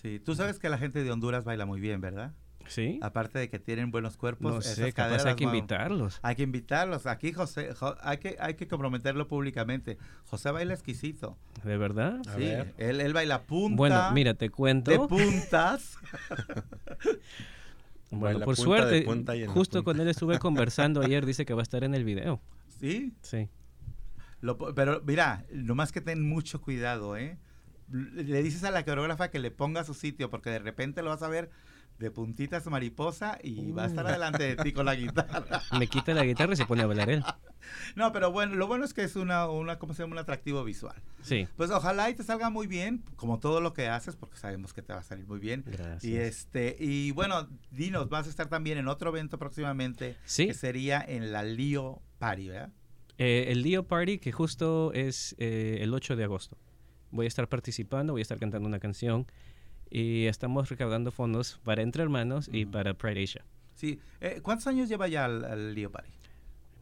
Sí, 0.00 0.20
tú 0.20 0.34
sabes 0.34 0.58
que 0.58 0.68
la 0.68 0.78
gente 0.78 1.02
de 1.02 1.10
Honduras 1.10 1.44
baila 1.44 1.66
muy 1.66 1.80
bien, 1.80 2.00
¿verdad? 2.00 2.32
¿Sí? 2.68 2.98
Aparte 3.02 3.38
de 3.38 3.48
que 3.48 3.58
tienen 3.58 3.90
buenos 3.90 4.16
cuerpos, 4.18 4.52
no 4.52 4.58
esas 4.60 4.74
sé, 4.76 4.92
caderas 4.92 5.24
hay 5.24 5.34
que 5.36 5.44
invitarlos. 5.44 6.20
Hay 6.22 6.36
que 6.36 6.42
invitarlos. 6.42 7.06
Aquí 7.06 7.32
José, 7.32 7.74
Jo- 7.74 7.96
hay 8.02 8.18
que 8.18 8.36
hay 8.38 8.54
que 8.54 8.68
comprometerlo 8.68 9.26
públicamente. 9.26 9.96
José 10.26 10.50
baila 10.50 10.74
exquisito. 10.74 11.38
¿De 11.64 11.78
verdad? 11.78 12.20
A 12.28 12.34
sí, 12.34 12.40
ver. 12.40 12.74
Él, 12.76 13.00
él 13.00 13.12
baila 13.14 13.42
punta. 13.42 13.76
Bueno, 13.76 14.10
mira, 14.12 14.34
te 14.34 14.50
cuento. 14.50 14.90
de 14.90 14.98
puntas. 15.08 15.96
Bueno, 18.10 18.38
Baila 18.38 18.44
por 18.46 18.56
punta 18.56 18.64
suerte, 19.34 19.46
justo 19.48 19.84
con 19.84 20.00
él 20.00 20.08
estuve 20.08 20.38
conversando 20.38 21.02
ayer, 21.02 21.26
dice 21.26 21.44
que 21.44 21.52
va 21.52 21.60
a 21.60 21.62
estar 21.62 21.84
en 21.84 21.94
el 21.94 22.04
video. 22.04 22.40
sí. 22.80 23.12
Sí. 23.22 23.48
Lo 24.40 24.56
pero 24.74 25.02
mira, 25.04 25.44
nomás 25.52 25.90
que 25.92 26.00
ten 26.00 26.26
mucho 26.26 26.60
cuidado, 26.62 27.16
¿eh? 27.16 27.36
Le 27.90 28.42
dices 28.42 28.64
a 28.64 28.70
la 28.70 28.84
coreógrafa 28.84 29.30
que 29.30 29.38
le 29.38 29.50
ponga 29.50 29.84
su 29.84 29.94
sitio, 29.94 30.30
porque 30.30 30.50
de 30.50 30.58
repente 30.58 31.02
lo 31.02 31.10
vas 31.10 31.22
a 31.22 31.28
ver 31.28 31.50
de 31.98 32.10
puntitas 32.12 32.64
mariposa 32.66 33.38
y 33.42 33.72
va 33.72 33.82
a 33.84 33.86
estar 33.86 34.04
Uh. 34.04 34.08
delante 34.10 34.42
de 34.44 34.56
ti 34.62 34.72
con 34.72 34.86
la 34.86 34.94
guitarra. 34.94 35.62
Me 35.78 35.88
quita 35.88 36.14
la 36.14 36.24
guitarra 36.24 36.52
y 36.52 36.56
se 36.56 36.64
pone 36.64 36.82
a 36.82 36.86
bailar 36.86 37.10
él. 37.10 37.24
No, 37.96 38.12
pero 38.12 38.30
bueno, 38.30 38.54
lo 38.54 38.66
bueno 38.68 38.84
es 38.84 38.94
que 38.94 39.02
es 39.02 39.16
una, 39.16 39.48
una 39.50 39.78
¿cómo 39.80 39.94
se 39.94 40.02
llama? 40.02 40.12
Un 40.12 40.18
atractivo 40.20 40.62
visual. 40.64 40.94
Sí. 41.22 41.48
Pues 41.56 41.70
ojalá 41.70 42.08
y 42.08 42.14
te 42.14 42.22
salga 42.22 42.50
muy 42.50 42.66
bien, 42.68 43.02
como 43.16 43.40
todo 43.40 43.60
lo 43.60 43.72
que 43.74 43.88
haces, 43.88 44.14
porque 44.14 44.36
sabemos 44.36 44.72
que 44.72 44.80
te 44.82 44.92
va 44.92 45.00
a 45.00 45.02
salir 45.02 45.26
muy 45.26 45.40
bien. 45.40 45.64
Gracias. 45.66 46.04
Y 46.04 46.16
este, 46.16 46.76
y 46.78 47.10
bueno, 47.10 47.48
dinos, 47.72 48.08
vas 48.08 48.26
a 48.26 48.30
estar 48.30 48.48
también 48.48 48.78
en 48.78 48.86
otro 48.86 49.10
evento 49.10 49.38
próximamente, 49.38 50.16
Sí. 50.24 50.46
que 50.46 50.54
sería 50.54 51.04
en 51.06 51.32
la 51.32 51.42
Lío 51.42 52.00
Party, 52.18 52.48
¿verdad? 52.48 52.70
Eh, 53.18 53.46
el 53.48 53.64
Dio 53.64 53.82
Party, 53.88 54.18
que 54.18 54.30
justo 54.30 54.92
es 54.94 55.34
eh, 55.38 55.78
el 55.80 55.92
8 55.92 56.14
de 56.14 56.22
agosto. 56.24 56.56
Voy 57.10 57.24
a 57.26 57.28
estar 57.28 57.48
participando, 57.48 58.12
voy 58.12 58.20
a 58.20 58.22
estar 58.22 58.38
cantando 58.38 58.68
una 58.68 58.78
canción 58.78 59.26
y 59.90 60.26
estamos 60.26 60.68
recaudando 60.68 61.10
fondos 61.10 61.58
para 61.64 61.82
Entre 61.82 62.02
Hermanos 62.02 62.48
y 62.52 62.64
Ujú. 62.64 62.72
para 62.72 62.94
Pride 62.94 63.22
Asia. 63.24 63.44
Sí. 63.74 64.00
Eh, 64.20 64.40
¿Cuántos 64.42 64.66
años 64.66 64.88
lleva 64.88 65.08
ya 65.08 65.26
el, 65.26 65.44
el 65.44 65.74
Lío 65.74 65.90
Party? 65.90 66.10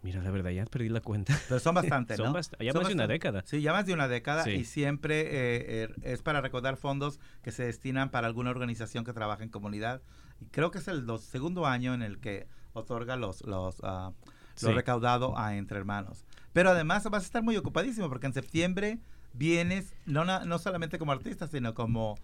Mira, 0.02 0.22
la 0.22 0.30
verdad, 0.30 0.50
ya 0.50 0.64
perdí 0.66 0.88
la 0.88 1.00
cuenta. 1.00 1.36
Pero 1.48 1.58
son 1.60 1.74
bastantes, 1.74 2.16
Son 2.18 2.26
¿no? 2.26 2.32
bast- 2.38 2.56
ya 2.62 2.72
Son 2.72 2.82
más 2.82 2.88
de 2.88 2.94
una 2.94 3.06
década. 3.06 3.42
Sí, 3.46 3.60
ya 3.60 3.72
más 3.72 3.86
de 3.86 3.92
una 3.92 4.08
década 4.08 4.44
Sí. 4.44 4.50
y 4.50 4.64
siempre 4.64 5.20
eh, 5.22 5.84
eh, 5.84 5.88
es 6.02 6.22
para 6.22 6.40
recaudar 6.40 6.76
fondos 6.76 7.18
que 7.42 7.50
se 7.52 7.64
destinan 7.64 8.10
para 8.10 8.26
alguna 8.26 8.50
organización 8.50 9.04
que 9.04 9.12
trabaja 9.12 9.42
en 9.44 9.50
comunidad. 9.50 10.02
Y 10.40 10.46
creo 10.46 10.70
que 10.70 10.78
es 10.78 10.88
el 10.88 11.06
dos- 11.06 11.22
segundo 11.24 11.66
año 11.66 11.92
en 11.94 12.02
el 12.02 12.18
que 12.18 12.46
otorga 12.72 13.16
los, 13.16 13.42
los, 13.46 13.78
lo 13.80 14.14
Sí. 14.54 14.72
recaudado 14.72 15.36
a 15.38 15.56
Entre 15.56 15.76
Hermanos. 15.78 16.24
Pero 16.52 16.70
además 16.70 17.04
vas 17.10 17.22
a 17.24 17.26
estar 17.26 17.42
muy 17.42 17.56
ocupadísimo 17.56 18.08
porque 18.08 18.26
en 18.26 18.32
septiembre 18.32 18.98
vienes 19.36 19.94
no, 20.06 20.24
no 20.24 20.58
solamente 20.58 20.98
como 20.98 21.12
artista, 21.12 21.46
sino 21.46 21.74
como 21.74 22.16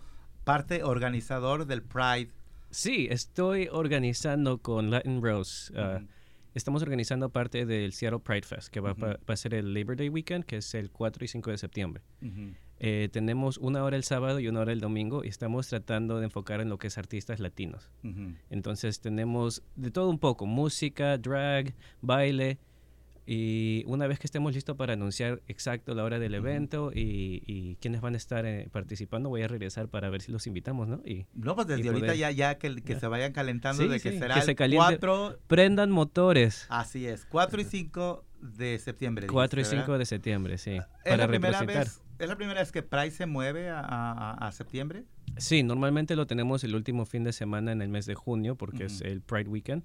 parte 0.45 0.83
organizador 0.83 1.67
del 1.67 1.83
Pride. 1.83 2.31
Sí, 2.71 3.09
estoy 3.11 3.69
organizando 3.71 4.59
con 4.59 4.91
Latin 4.91 5.23
Rose. 5.23 5.73
Ujú. 5.73 6.07
Estamos 6.55 6.83
organizando 6.83 7.31
parte 7.31 7.65
del 7.65 7.93
Seattle 7.93 8.21
Pride 8.21 8.43
Fest, 8.43 8.69
que 8.69 8.81
va, 8.81 8.95
a 9.27 9.37
ser 9.37 9.55
el 9.55 9.73
Labor 9.73 9.97
Day 9.97 10.11
Weekend, 10.11 10.45
que 10.45 10.57
es 10.59 10.75
el 10.75 10.91
4 10.91 11.25
y 11.25 11.29
5 11.29 11.51
de 11.51 11.59
septiembre. 11.59 12.03
Eh, 12.79 13.09
tenemos 13.11 13.57
una 13.59 13.83
hora 13.85 13.97
el 13.97 14.05
sábado 14.05 14.39
y 14.39 14.49
una 14.49 14.61
hora 14.61 14.73
el 14.73 14.81
domingo 14.81 15.25
y 15.25 15.29
estamos 15.29 15.69
tratando 15.69 16.19
de 16.19 16.25
enfocar 16.25 16.61
en 16.61 16.69
lo 16.69 16.79
que 16.79 16.89
es 16.89 16.99
artistas 16.99 17.41
latinos. 17.41 17.91
Entonces 18.51 19.01
tenemos 19.01 19.63
de 19.77 19.91
todo 19.91 20.11
un 20.11 20.19
poco, 20.19 20.45
música, 20.45 21.17
drag, 21.17 21.75
baile. 22.03 22.59
Y 23.27 23.85
una 23.87 24.07
vez 24.09 24.19
que 24.19 24.27
estemos 24.27 24.53
listos 24.55 24.77
para 24.77 24.95
anunciar 24.95 25.43
exacto 25.47 25.95
la 25.95 26.03
hora 26.05 26.19
del 26.19 26.35
evento 26.35 26.91
y, 26.93 27.43
y 27.47 27.77
quiénes 27.77 28.01
van 28.01 28.15
a 28.15 28.17
estar 28.17 28.45
eh, 28.47 28.69
participando, 28.73 29.29
voy 29.29 29.43
a 29.43 29.49
regresar 29.49 29.89
para 29.89 30.11
ver 30.11 30.23
si 30.23 30.33
los 30.33 30.47
invitamos, 30.49 30.89
¿no? 30.89 31.01
Y 31.05 31.27
No, 31.35 31.55
pues 31.55 31.69
desde 31.69 31.87
ahorita 31.89 32.07
poder- 32.07 32.19
ya, 32.19 32.31
ya 32.33 32.59
que, 32.59 32.75
que 32.83 32.95
Ya. 32.95 33.01
se 33.01 33.07
vayan 33.07 33.33
calentando 33.33 33.83
Sí, 33.83 33.89
de 33.89 34.01
que 34.01 34.11
sí, 34.13 34.19
será 34.19 34.35
que 34.35 34.41
el 34.41 34.47
se 34.47 34.55
caliente. 34.57 34.85
4, 34.99 35.39
prendan 35.47 35.91
motores. 35.93 36.67
así 36.69 37.07
es, 37.07 37.25
4 37.27 37.61
y 37.61 37.65
5 37.65 38.25
de 38.41 38.79
septiembre. 38.81 39.29
4 39.29 39.61
y 39.61 39.63
dijiste, 39.63 39.77
5 39.77 39.87
¿verdad? 39.93 39.99
de 40.01 40.07
septiembre, 40.07 40.59
sí. 40.59 40.71
¿Es 40.73 40.85
Para 41.05 41.17
la 41.19 41.27
representar. 41.29 41.67
vez 41.85 42.01
¿Es 42.19 42.29
la 42.29 42.37
primera 42.37 42.61
vez 42.61 42.71
que 42.71 42.83
Pride 42.83 43.11
se 43.11 43.27
mueve 43.27 43.69
a, 43.71 43.81
a- 43.81 44.33
a 44.49 44.53
septiembre? 44.53 45.05
Sí, 45.39 45.63
normalmente 45.63 46.15
lo 46.15 46.27
tenemos 46.27 46.63
el 46.63 46.75
último 46.77 47.05
fin 47.07 47.25
de 47.25 47.33
semana 47.33 47.73
en 47.73 47.83
el 47.83 47.89
mes 47.89 48.07
de 48.07 48.15
junio 48.15 48.55
porque 48.57 48.85
es 48.85 49.01
Ujú. 49.01 49.09
el 49.11 49.21
Pride 49.23 49.49
Weekend. 49.49 49.83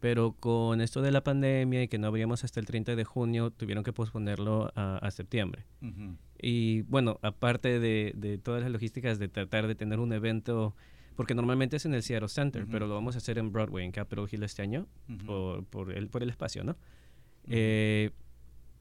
Pero 0.00 0.32
con 0.32 0.80
esto 0.80 1.02
de 1.02 1.10
la 1.10 1.24
pandemia 1.24 1.82
y 1.82 1.88
que 1.88 1.98
no 1.98 2.06
abríamos 2.06 2.44
hasta 2.44 2.60
el 2.60 2.66
30 2.66 2.94
de 2.94 3.04
junio, 3.04 3.50
tuvieron 3.50 3.82
que 3.82 3.92
posponerlo 3.92 4.70
a, 4.76 4.98
a 4.98 5.10
septiembre. 5.10 5.64
Y 6.40 6.82
bueno, 6.82 7.18
aparte 7.22 7.80
de, 7.80 8.12
de 8.14 8.38
todas 8.38 8.62
las 8.62 8.70
logísticas 8.70 9.18
de 9.18 9.28
tratar 9.28 9.66
de 9.66 9.74
tener 9.74 9.98
un 9.98 10.12
evento, 10.12 10.76
porque 11.16 11.34
normalmente 11.34 11.76
es 11.76 11.84
en 11.84 11.94
el 11.94 12.04
Seattle 12.04 12.28
Center, 12.28 12.66
pero 12.70 12.86
lo 12.86 12.94
vamos 12.94 13.16
a 13.16 13.18
hacer 13.18 13.38
en 13.38 13.50
Broadway, 13.50 13.84
en 13.84 13.90
Capitol 13.90 14.28
Hill 14.30 14.44
este 14.44 14.62
año, 14.62 14.86
por, 15.26 15.64
por, 15.64 15.92
el, 15.92 16.08
por 16.08 16.22
el 16.22 16.30
espacio, 16.30 16.62
¿no? 16.62 16.76
Eh, 17.48 18.10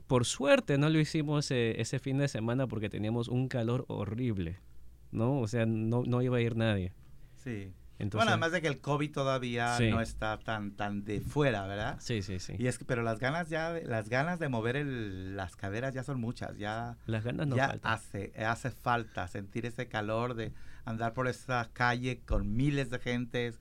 por 0.07 0.25
suerte 0.25 0.77
no 0.77 0.89
lo 0.89 0.99
hicimos 0.99 1.51
eh, 1.51 1.81
ese 1.81 1.99
fin 1.99 2.17
de 2.17 2.27
semana 2.27 2.67
porque 2.67 2.89
teníamos 2.89 3.27
un 3.27 3.47
calor 3.47 3.85
horrible, 3.87 4.59
¿no? 5.11 5.39
O 5.39 5.47
sea, 5.47 5.65
no, 5.65 6.03
no 6.03 6.21
iba 6.21 6.37
a 6.37 6.41
ir 6.41 6.55
nadie. 6.55 6.93
Sí. 7.35 7.71
Entonces, 7.99 8.17
bueno, 8.25 8.31
además 8.31 8.51
de 8.51 8.61
que 8.61 8.67
el 8.67 8.79
COVID 8.79 9.11
todavía 9.11 9.75
Sí. 9.77 9.89
no 9.89 10.01
está 10.01 10.37
tan 10.39 10.71
tan 10.71 11.03
de 11.03 11.19
fuera, 11.19 11.65
¿verdad? 11.65 11.97
Sí, 11.99 12.21
sí, 12.21 12.39
sí. 12.39 12.53
Y 12.59 12.67
es 12.67 12.77
que, 12.77 12.85
pero 12.85 13.01
las 13.01 13.19
ganas 13.19 13.49
ya, 13.49 13.73
de- 13.73 13.85
las 13.85 14.07
ganas 14.09 14.37
de 14.39 14.49
mover 14.49 14.75
el- 14.75 15.35
las 15.35 15.55
caderas 15.55 15.93
ya 15.95 16.03
son 16.03 16.19
muchas, 16.21 16.57
ya, 16.57 16.95
Las 17.07 17.23
ganas 17.23 17.47
no 17.47 17.55
ya 17.55 17.69
faltan. 17.69 17.91
hace, 17.91 18.33
hace 18.45 18.69
falta 18.71 19.27
sentir 19.27 19.65
ese 19.65 19.87
calor 19.87 20.35
de 20.35 20.53
andar 20.85 21.13
por 21.13 21.27
esa 21.27 21.69
calle 21.73 22.19
con 22.25 22.55
miles 22.55 22.89
de 22.91 22.99
gentes. 22.99 23.59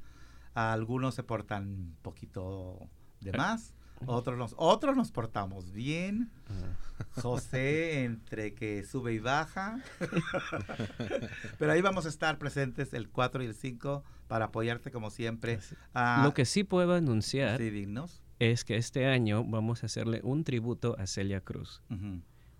Algunos 0.54 1.14
se 1.14 1.22
portan 1.22 1.64
un 1.68 1.96
poquito 2.02 2.88
de 3.20 3.30
Eh. 3.30 3.36
más, 3.38 3.72
otros 4.04 4.36
nos, 4.36 4.54
otros 4.58 4.96
nos 4.96 5.10
portamos 5.12 5.72
bien. 5.72 6.30
Ajá. 6.46 7.20
José 7.22 8.04
entre 8.04 8.54
que 8.54 8.82
sube 8.84 9.12
y 9.14 9.18
baja. 9.18 9.78
Pero 11.58 11.72
ahí 11.72 11.80
vamos 11.82 12.06
a 12.06 12.08
estar 12.08 12.38
presentes 12.38 12.92
el 12.94 13.08
4 13.08 13.42
y 13.42 13.46
el 13.46 13.54
5 13.54 14.04
para 14.28 14.46
apoyarte 14.46 14.90
como 14.90 15.10
siempre. 15.10 15.58
a 15.94 16.22
Lo 16.24 16.34
que 16.34 16.44
sí 16.44 16.64
puedo 16.64 16.94
anunciar 16.94 17.58
Sí, 17.58 17.70
dignos. 17.70 18.22
es 18.38 18.64
que 18.64 18.76
este 18.76 19.06
año 19.06 19.44
vamos 19.44 19.82
a 19.82 19.86
hacerle 19.86 20.20
un 20.22 20.44
tributo 20.44 20.96
a 20.98 21.06
Celia 21.06 21.40
Cruz. 21.40 21.82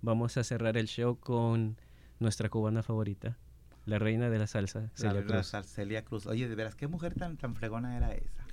Vamos 0.03 0.37
a 0.37 0.45
cerrar 0.45 0.77
el 0.77 0.87
show 0.87 1.19
con 1.19 1.79
nuestra 2.21 2.49
cubana 2.49 2.83
favorita, 2.83 3.37
la 3.87 3.99
reina 3.99 4.31
de 4.31 4.39
la 4.39 4.47
salsa, 4.47 4.81
La 4.81 4.91
Celia 4.95 5.13
verdad, 5.21 5.45
Cruz. 5.51 5.67
Celia 5.67 6.05
Cruz. 6.05 6.27
Oye, 6.27 6.49
de 6.49 6.55
veras, 6.55 6.75
qué 6.75 6.87
mujer 6.87 7.15
tan, 7.15 7.37
tan 7.37 7.55
fregona 7.55 7.97
era 7.97 8.13
esa. 8.15 8.45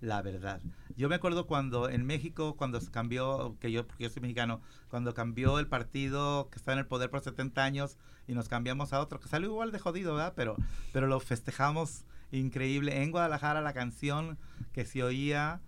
La 0.00 0.22
verdad. 0.22 0.60
Yo 0.96 1.08
me 1.08 1.14
acuerdo 1.14 1.46
cuando 1.46 1.88
en 1.88 2.04
México, 2.04 2.56
cuando 2.56 2.80
se 2.80 2.90
cambió, 2.90 3.56
que 3.60 3.70
yo, 3.72 3.86
porque 3.86 4.04
yo 4.04 4.10
soy 4.10 4.20
mexicano, 4.22 4.60
cuando 4.88 5.14
cambió 5.14 5.58
el 5.58 5.66
partido 5.66 6.48
que 6.50 6.56
está 6.56 6.72
en 6.72 6.78
el 6.80 6.86
poder 6.86 7.10
por 7.10 7.20
70 7.20 7.62
años 7.62 7.96
y 8.26 8.34
nos 8.34 8.48
cambiamos 8.48 8.92
a 8.92 9.00
otro, 9.00 9.18
que 9.20 9.28
salió 9.28 9.48
igual 9.48 9.72
de 9.72 9.78
jodido, 9.78 10.14
¿verdad? 10.14 10.34
Pero, 10.36 10.56
pero 10.92 11.06
lo 11.06 11.20
festejamos 11.20 12.04
increíble. 12.32 13.02
En 13.02 13.10
Guadalajara 13.10 13.60
la 13.60 13.72
canción 13.72 14.38
que 14.72 14.84
se 14.84 15.02
oía 15.02 15.60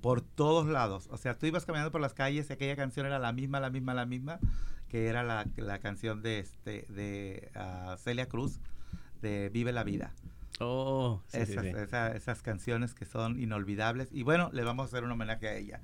por 0.00 0.20
todos 0.20 0.66
lados. 0.66 1.08
O 1.10 1.16
sea, 1.16 1.38
tú 1.38 1.46
ibas 1.46 1.64
caminando 1.64 1.92
por 1.92 2.00
las 2.00 2.14
calles 2.14 2.50
y 2.50 2.52
aquella 2.52 2.76
canción 2.76 3.06
era 3.06 3.18
la 3.18 3.32
misma, 3.32 3.60
la 3.60 3.70
misma, 3.70 3.94
la 3.94 4.06
misma, 4.06 4.38
que 4.88 5.06
era 5.06 5.22
la, 5.22 5.46
la 5.56 5.78
canción 5.78 6.22
de, 6.22 6.40
este, 6.40 6.86
de 6.88 7.50
ah, 7.54 7.96
Celia 7.98 8.26
Cruz, 8.28 8.58
de 9.20 9.48
Vive 9.50 9.72
la 9.72 9.84
Vida. 9.84 10.12
Oh, 10.60 11.22
sí, 11.28 11.38
sí, 11.46 11.52
esas, 11.52 11.64
sí. 11.64 11.70
esa- 11.76 12.12
esas 12.16 12.42
canciones 12.42 12.94
que 12.94 13.04
son 13.04 13.40
inolvidables. 13.40 14.08
Y 14.12 14.22
bueno, 14.22 14.50
le 14.52 14.64
vamos 14.64 14.84
a 14.84 14.86
hacer 14.88 15.04
un 15.04 15.12
homenaje 15.12 15.48
a 15.48 15.54
ella. 15.56 15.80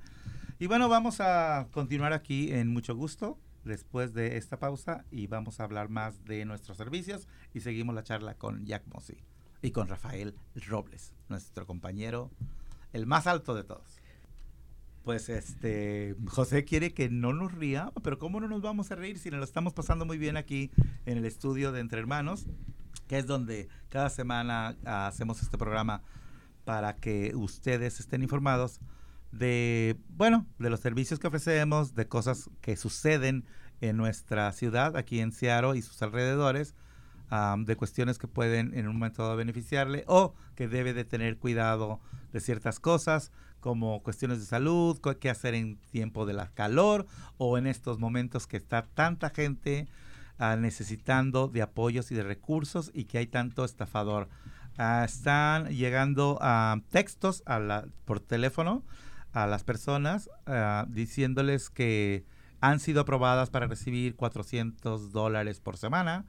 Y 0.59 0.67
bueno, 0.67 0.89
vamos 0.89 1.21
a 1.21 1.67
continuar 1.71 2.11
aquí 2.13 2.51
en 2.53 2.67
mucho 2.67 2.95
gusto 2.95 3.39
después 3.63 4.13
de 4.13 4.37
esta 4.37 4.59
pausa 4.59 5.05
y 5.11 5.27
vamos 5.27 5.59
a 5.59 5.63
hablar 5.63 5.89
más 5.89 6.23
de 6.25 6.43
nuestros 6.45 6.75
servicios 6.77 7.27
y 7.53 7.61
seguimos 7.61 7.95
la 7.95 8.03
charla 8.03 8.35
con 8.35 8.65
Jack 8.65 8.83
Mossy 8.93 9.17
y 9.61 9.71
con 9.71 9.87
Rafael 9.87 10.35
Robles, 10.67 11.13
nuestro 11.27 11.65
compañero, 11.65 12.31
el 12.93 13.05
más 13.05 13.27
alto 13.27 13.55
de 13.55 13.63
todos. 13.63 13.99
Pues 15.03 15.29
este, 15.29 16.15
José 16.27 16.65
quiere 16.65 16.93
que 16.93 17.09
no 17.09 17.33
nos 17.33 17.53
ría, 17.53 17.91
pero 18.03 18.19
¿cómo 18.19 18.39
no 18.39 18.47
nos 18.47 18.61
vamos 18.61 18.91
a 18.91 18.95
reír 18.95 19.17
si 19.17 19.31
nos 19.31 19.39
lo 19.39 19.45
estamos 19.45 19.73
pasando 19.73 20.05
muy 20.05 20.17
bien 20.17 20.37
aquí 20.37 20.71
en 21.05 21.17
el 21.17 21.25
estudio 21.25 21.71
de 21.71 21.79
Entre 21.79 21.99
Hermanos? 21.99 22.45
que 23.09 23.17
es 23.17 23.25
donde 23.25 23.67
cada 23.89 24.09
semana 24.09 24.77
hacemos 24.85 25.41
este 25.41 25.57
programa 25.57 26.03
para 26.63 26.95
que 26.97 27.33
ustedes 27.35 27.99
estén 27.99 28.21
informados 28.21 28.79
de, 29.31 29.97
bueno, 30.09 30.45
de 30.59 30.69
los 30.69 30.79
servicios 30.79 31.19
que 31.19 31.27
ofrecemos, 31.27 31.95
de 31.95 32.07
cosas 32.07 32.51
que 32.61 32.75
suceden 32.77 33.45
en 33.81 33.97
nuestra 33.97 34.51
ciudad, 34.51 34.95
aquí 34.95 35.21
en 35.21 35.31
Seattle 35.31 35.75
y 35.75 35.81
sus 35.81 35.99
alrededores, 36.03 36.75
am, 37.29 37.65
de 37.65 37.75
cuestiones 37.75 38.17
que 38.17 38.27
pueden 38.27 38.77
en 38.77 38.87
un 38.87 38.95
momento 38.95 39.23
dado 39.23 39.35
beneficiarle 39.35 40.03
o 40.07 40.33
que 40.55 40.67
debe 40.67 40.93
de 40.93 41.05
tener 41.05 41.37
cuidado 41.37 41.99
de 42.31 42.39
ciertas 42.39 42.79
cosas, 42.79 43.31
como 43.59 44.01
cuestiones 44.03 44.39
de 44.39 44.45
salud, 44.45 44.99
qué 45.19 45.29
hacer 45.29 45.53
en 45.53 45.77
tiempo 45.91 46.25
de 46.25 46.33
la 46.33 46.47
calor 46.49 47.05
o 47.37 47.57
en 47.57 47.67
estos 47.67 47.99
momentos 47.99 48.47
que 48.47 48.57
está 48.57 48.85
tanta 48.85 49.29
gente 49.29 49.87
ah, 50.37 50.55
necesitando 50.55 51.47
de 51.47 51.61
apoyos 51.61 52.11
y 52.11 52.15
de 52.15 52.23
recursos 52.23 52.91
y 52.93 53.05
que 53.05 53.17
hay 53.17 53.27
tanto 53.27 53.65
estafador. 53.65 54.29
Ah, 54.77 55.03
están 55.05 55.67
llegando 55.69 56.37
ah, 56.41 56.77
textos 56.89 57.43
por 58.05 58.19
teléfono 58.21 58.83
a 59.33 59.45
las 59.45 59.63
personas 59.63 60.29
diciéndoles 60.87 61.69
que 61.69 62.25
han 62.61 62.79
sido 62.79 63.01
aprobadas 63.01 63.49
para 63.49 63.67
recibir 63.67 64.15
400 64.15 65.11
dólares 65.11 65.59
por 65.59 65.77
semana 65.77 66.25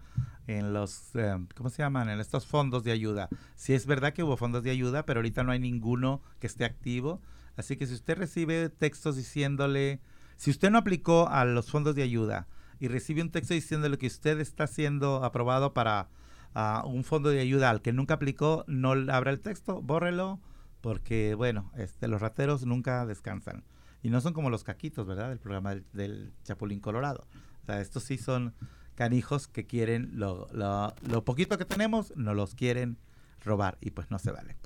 en 0.46 0.72
los, 0.72 1.14
eh, 1.14 1.36
¿cómo 1.54 1.70
se 1.70 1.82
llaman? 1.82 2.08
En 2.08 2.20
estos 2.20 2.46
fondos 2.46 2.84
de 2.84 2.92
ayuda. 2.92 3.28
Sí 3.54 3.74
es 3.74 3.86
verdad 3.86 4.12
que 4.12 4.22
hubo 4.22 4.36
fondos 4.36 4.62
de 4.62 4.70
ayuda, 4.70 5.04
pero 5.04 5.18
ahorita 5.18 5.44
no 5.44 5.52
hay 5.52 5.58
ninguno 5.58 6.22
que 6.38 6.46
esté 6.46 6.64
activo. 6.64 7.20
Así 7.56 7.76
que 7.76 7.86
si 7.86 7.94
usted 7.94 8.18
recibe 8.18 8.68
textos 8.68 9.16
diciéndole, 9.16 10.00
si 10.36 10.50
usted 10.50 10.70
no 10.70 10.78
aplicó 10.78 11.28
a 11.28 11.44
los 11.44 11.70
fondos 11.70 11.94
de 11.94 12.02
ayuda 12.02 12.48
y 12.78 12.88
recibe 12.88 13.22
un 13.22 13.30
texto 13.30 13.54
diciéndole 13.54 13.98
que 13.98 14.06
usted 14.06 14.40
está 14.40 14.66
siendo 14.66 15.24
aprobado 15.24 15.74
para 15.74 16.08
ah, 16.54 16.82
un 16.86 17.04
fondo 17.04 17.28
de 17.28 17.40
ayuda 17.40 17.70
al 17.70 17.82
que 17.82 17.92
nunca 17.92 18.14
aplicó, 18.14 18.64
no 18.66 18.92
abra 18.92 19.30
el 19.30 19.40
texto, 19.40 19.82
bórrelo, 19.82 20.40
porque 20.80 21.34
bueno, 21.34 21.70
este, 21.76 22.08
los 22.08 22.20
rateros 22.20 22.64
nunca 22.64 23.04
descansan. 23.06 23.64
Y 24.02 24.08
no 24.08 24.22
son 24.22 24.32
como 24.32 24.48
los 24.48 24.64
caquitos, 24.64 25.06
¿verdad? 25.06 25.28
Del 25.28 25.38
programa 25.38 25.70
del, 25.70 25.84
del 25.92 26.32
Chapulín 26.42 26.80
Colorado. 26.80 27.26
O 27.62 27.66
sea, 27.66 27.82
estos 27.82 28.04
sí 28.04 28.16
son 28.16 28.54
canijos 29.00 29.48
que 29.48 29.64
quieren 29.64 30.10
lo, 30.12 30.46
lo, 30.52 31.24
poquito 31.24 31.56
que 31.56 31.64
tenemos, 31.64 32.12
no 32.16 32.34
los 32.34 32.54
quieren 32.54 32.98
robar 33.42 33.78
y 33.80 33.92
pues 33.92 34.10
no 34.10 34.18
se 34.18 34.30
vale. 34.30 34.58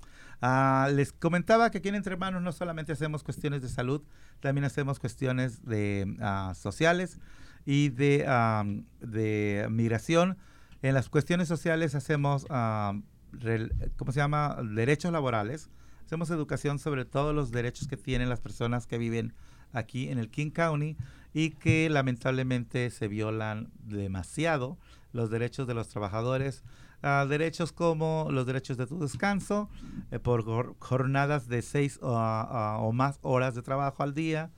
Ah, 0.42 0.88
les 0.92 1.12
comentaba 1.12 1.70
que 1.70 1.78
aquí 1.78 1.88
en 1.88 1.94
Entre 1.94 2.14
Hermanos 2.14 2.42
no 2.42 2.50
solamente 2.50 2.90
hacemos 2.90 3.22
cuestiones 3.22 3.62
de 3.62 3.68
salud, 3.68 4.02
también 4.40 4.64
hacemos 4.64 4.98
cuestiones 4.98 5.64
de 5.64 6.16
ah, 6.20 6.52
sociales 6.56 7.20
y 7.64 7.90
de, 7.90 8.26
am, 8.26 8.86
de 8.98 9.68
migración. 9.70 10.36
En 10.82 10.94
las 10.94 11.08
cuestiones 11.08 11.46
sociales 11.46 11.94
hacemos, 11.94 12.44
rel- 12.48 13.70
¿cómo 13.96 14.10
se 14.10 14.18
llama? 14.18 14.58
Derechos 14.74 15.12
laborales. 15.12 15.70
Hacemos 16.06 16.28
educación 16.30 16.80
sobre 16.80 17.04
todos 17.04 17.32
los 17.32 17.52
derechos 17.52 17.86
que 17.86 17.96
tienen 17.96 18.28
las 18.28 18.40
personas 18.40 18.88
que 18.88 18.98
viven 18.98 19.32
aquí 19.74 20.08
en 20.08 20.18
el 20.18 20.30
King 20.30 20.50
County 20.50 20.96
y 21.34 21.50
que 21.50 21.90
lamentablemente 21.90 22.90
se 22.90 23.08
violan 23.08 23.70
demasiado 23.80 24.78
los 25.12 25.30
derechos 25.30 25.66
de 25.66 25.74
los 25.74 25.88
trabajadores, 25.88 26.62
ah, 27.02 27.26
derechos 27.28 27.72
como 27.72 28.28
los 28.30 28.46
derechos 28.46 28.76
de 28.76 28.86
tu 28.86 28.98
descanso 29.00 29.68
eh, 30.10 30.18
por 30.18 30.44
jor- 30.44 30.74
jornadas 30.78 31.48
de 31.48 31.60
seis 31.62 31.98
o, 32.02 32.16
ah, 32.16 32.78
o 32.80 32.92
más 32.92 33.18
horas 33.22 33.54
de 33.54 33.62
trabajo 33.62 34.02
al 34.02 34.14
día, 34.14 34.50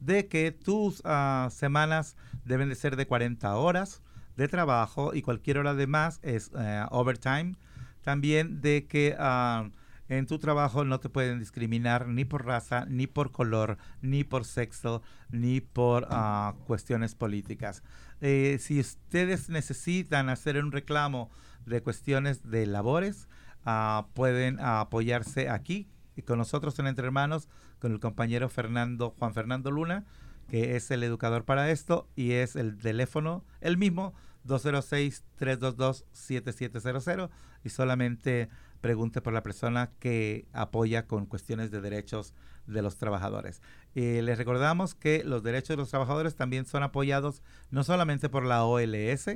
de 0.00 0.26
que 0.26 0.50
tus 0.52 1.00
ah, 1.04 1.48
semanas 1.52 2.16
deben 2.44 2.68
de 2.68 2.74
ser 2.74 2.96
de 2.96 3.06
40 3.06 3.54
horas 3.56 4.02
de 4.36 4.48
trabajo 4.48 5.14
y 5.14 5.22
cualquier 5.22 5.58
hora 5.58 5.74
de 5.74 5.86
más 5.86 6.18
es 6.22 6.50
eh, 6.58 6.84
overtime. 6.90 7.54
También 8.02 8.60
de 8.62 8.86
que 8.88 9.14
ah, 9.18 9.68
en 10.18 10.26
tu 10.26 10.38
trabajo 10.38 10.84
no 10.84 11.00
te 11.00 11.08
pueden 11.08 11.38
discriminar 11.38 12.06
ni 12.06 12.26
por 12.26 12.44
raza, 12.44 12.84
ni 12.86 13.06
por 13.06 13.32
color, 13.32 13.78
ni 14.02 14.24
por 14.24 14.44
sexo, 14.44 15.00
ni 15.30 15.62
por 15.62 16.06
ah, 16.10 16.54
cuestiones 16.66 17.14
políticas. 17.14 17.82
Eh, 18.20 18.58
si 18.60 18.78
ustedes 18.78 19.48
necesitan 19.48 20.28
hacer 20.28 20.62
un 20.62 20.70
reclamo 20.70 21.30
de 21.64 21.82
cuestiones 21.82 22.50
de 22.50 22.66
labores, 22.66 23.26
ah, 23.64 24.08
pueden 24.12 24.60
apoyarse 24.60 25.48
aquí 25.48 25.88
y 26.14 26.20
con 26.22 26.36
nosotros 26.36 26.78
en 26.78 26.88
Entre 26.88 27.06
Hermanos, 27.06 27.48
con 27.78 27.92
el 27.92 28.00
compañero 28.00 28.50
Fernando, 28.50 29.14
Juan 29.18 29.32
Fernando 29.32 29.70
Luna, 29.70 30.04
que 30.48 30.76
es 30.76 30.90
el 30.90 31.04
educador 31.04 31.46
para 31.46 31.70
esto 31.70 32.06
y 32.16 32.32
es 32.32 32.54
el 32.56 32.76
teléfono, 32.76 33.46
el 33.62 33.78
mismo 33.78 34.12
206-322-7700 34.46 37.30
y 37.64 37.70
solamente 37.70 38.50
pregunte 38.82 39.22
por 39.22 39.32
la 39.32 39.42
persona 39.42 39.90
que 39.98 40.44
apoya 40.52 41.06
con 41.06 41.24
cuestiones 41.24 41.70
de 41.70 41.80
derechos 41.80 42.34
de 42.66 42.82
los 42.82 42.96
trabajadores. 42.96 43.62
Y 43.94 44.20
les 44.20 44.36
recordamos 44.36 44.94
que 44.94 45.24
los 45.24 45.42
derechos 45.42 45.70
de 45.70 45.76
los 45.76 45.88
trabajadores 45.88 46.36
también 46.36 46.66
son 46.66 46.82
apoyados 46.82 47.42
no 47.70 47.84
solamente 47.84 48.28
por 48.28 48.44
la 48.44 48.64
OLS, 48.64 49.28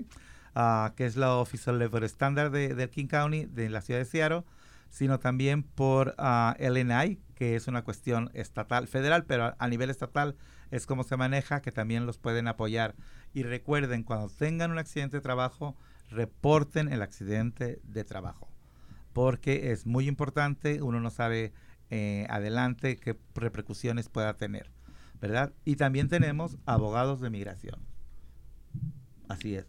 ah, 0.55 0.93
que 0.97 1.07
es 1.07 1.17
la 1.17 1.37
Official 1.37 1.79
Level 1.79 2.05
Standard 2.05 2.51
de, 2.51 2.75
de 2.75 2.91
King 2.91 3.07
County, 3.07 3.47
de 3.47 3.71
la 3.71 3.81
ciudad 3.81 4.01
de 4.01 4.05
Seattle, 4.05 4.45
sino 4.91 5.19
también 5.19 5.63
por 5.63 6.15
ah, 6.19 6.57
LNI, 6.59 7.19
que 7.35 7.57
es 7.57 7.69
una 7.69 7.83
cuestión 7.83 8.31
estatal, 8.35 8.89
federal, 8.89 9.25
pero 9.25 9.45
a, 9.45 9.57
a 9.59 9.69
nivel 9.69 9.91
estatal 9.91 10.37
es 10.71 10.87
como 10.87 11.05
se 11.05 11.17
maneja, 11.17 11.63
que 11.63 11.73
también 11.73 12.05
los 12.05 12.19
pueden 12.19 12.49
apoyar. 12.49 12.95
Y 13.33 13.45
recuerden, 13.45 14.03
cuando 14.03 14.29
tengan 14.29 14.73
un 14.73 14.79
accidente 14.79 15.19
de 15.19 15.21
trabajo, 15.21 15.77
reporten 16.11 16.93
el 16.93 17.03
accidente 17.03 17.81
de 17.85 18.05
trabajo, 18.05 18.49
porque 19.17 19.73
es 19.73 19.87
muy 19.87 20.09
importante, 20.09 20.83
uno 20.83 21.01
no 21.01 21.09
sabe 21.09 21.55
eh, 21.89 22.27
adelante 22.29 22.99
qué 22.99 23.17
repercusiones 23.35 24.11
pueda 24.11 24.37
tener, 24.37 24.71
¿verdad? 25.23 25.55
Y 25.65 25.77
también 25.77 26.09
tenemos 26.09 26.59
abogados 26.67 27.23
de 27.23 27.31
migración. 27.31 27.81
Así 29.27 29.55
es. 29.55 29.65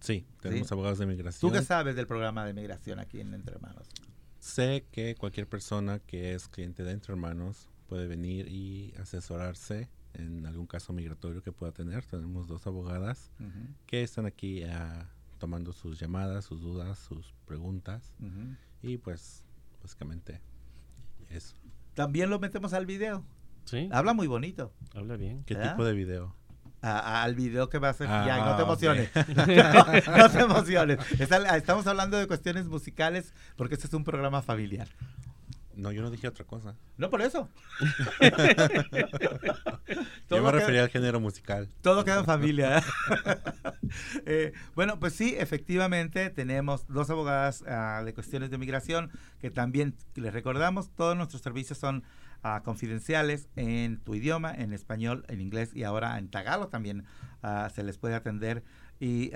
Sí, 0.00 0.24
tenemos 0.40 0.68
Sí. 0.68 0.74
abogados 0.74 1.00
de 1.00 1.06
migración. 1.06 1.50
¿Tú 1.50 1.58
qué 1.58 1.64
sabes 1.64 1.96
del 1.96 2.06
programa 2.06 2.44
de 2.46 2.54
migración 2.54 3.00
aquí 3.00 3.20
en 3.20 3.34
Entre 3.34 3.56
Hermanos? 3.56 3.88
Sé 4.38 4.86
que 4.92 5.16
cualquier 5.16 5.48
persona 5.48 5.98
que 5.98 6.34
es 6.34 6.46
cliente 6.46 6.84
de 6.84 6.92
Entre 6.92 7.12
Hermanos 7.12 7.68
puede 7.88 8.06
venir 8.06 8.46
y 8.46 8.94
asesorarse 9.00 9.90
en 10.14 10.46
algún 10.46 10.68
caso 10.68 10.92
migratorio 10.92 11.42
que 11.42 11.50
pueda 11.50 11.72
tener. 11.72 12.04
Tenemos 12.04 12.46
dos 12.46 12.68
abogadas 12.68 13.32
que 13.86 14.04
están 14.04 14.26
aquí 14.26 14.62
ah, 14.62 15.08
tomando 15.40 15.72
sus 15.72 15.98
llamadas, 15.98 16.44
sus 16.44 16.60
dudas, 16.60 16.96
sus 17.00 17.34
preguntas 17.46 18.14
y 18.82 18.98
pues 18.98 19.44
básicamente 19.82 20.40
eso. 21.28 21.56
También 21.94 22.30
lo 22.30 22.38
metemos 22.38 22.72
al 22.72 22.86
video. 22.86 23.24
Sí, 23.64 23.88
Habla 23.92 24.14
muy 24.14 24.28
bonito. 24.28 24.72
habla 24.94 25.16
bien. 25.16 25.42
¿Qué 25.44 25.54
¿Verdad? 25.54 25.72
tipo 25.72 25.84
de 25.84 25.92
video? 25.94 26.36
A- 26.82 26.98
a- 26.98 27.22
al 27.24 27.34
video 27.34 27.68
que 27.68 27.78
va 27.78 27.88
a 27.88 27.90
hacer. 27.90 28.06
Ah, 28.08 28.24
ya, 28.26 28.44
no 28.44 28.56
te 28.56 28.62
emociones. 28.62 29.10
no, 29.36 30.16
no 30.18 30.30
te 30.30 30.40
emociones. 30.40 30.98
Estamos 31.20 31.86
hablando 31.86 32.16
de 32.16 32.26
cuestiones 32.26 32.66
musicales 32.68 33.34
porque 33.56 33.74
este 33.74 33.86
es 33.86 33.92
un 33.94 34.04
programa 34.04 34.40
familiar. 34.42 34.88
No, 35.76 35.92
yo 35.92 36.02
no 36.02 36.10
dije 36.10 36.28
otra 36.28 36.44
cosa. 36.44 36.76
No 36.96 37.10
por 37.10 37.22
eso. 37.22 37.48
Yo 40.28 40.36
me 40.36 40.42
queda- 40.42 40.50
refería 40.52 40.82
al 40.82 40.88
género 40.90 41.20
musical. 41.20 41.68
Todo 41.80 42.04
queda 42.04 42.20
en 42.20 42.24
familia. 42.24 42.82
Eh, 44.24 44.52
bueno, 44.76 45.00
pues 45.00 45.14
sí, 45.14 45.34
efectivamente 45.36 46.30
tenemos 46.30 46.86
dos 46.86 47.10
abogadas 47.10 47.64
ah, 47.66 48.02
de 48.04 48.14
cuestiones 48.14 48.48
de 48.48 48.56
migración 48.56 49.10
que 49.40 49.50
también 49.50 49.96
les 50.14 50.32
recordamos, 50.32 50.90
todos 50.94 51.16
nuestros 51.16 51.42
servicios 51.42 51.76
son 51.76 52.04
ah, 52.44 52.62
confidenciales 52.64 53.48
en 53.56 53.98
tu 53.98 54.14
idioma, 54.14 54.54
en 54.54 54.72
español, 54.72 55.24
en 55.26 55.40
inglés 55.40 55.72
y 55.74 55.82
ahora 55.82 56.18
en 56.18 56.28
tagalo 56.28 56.68
también 56.68 57.04
ah, 57.42 57.68
se 57.74 57.82
les 57.82 57.98
puede 57.98 58.14
atender 58.14 58.62
y 59.00 59.32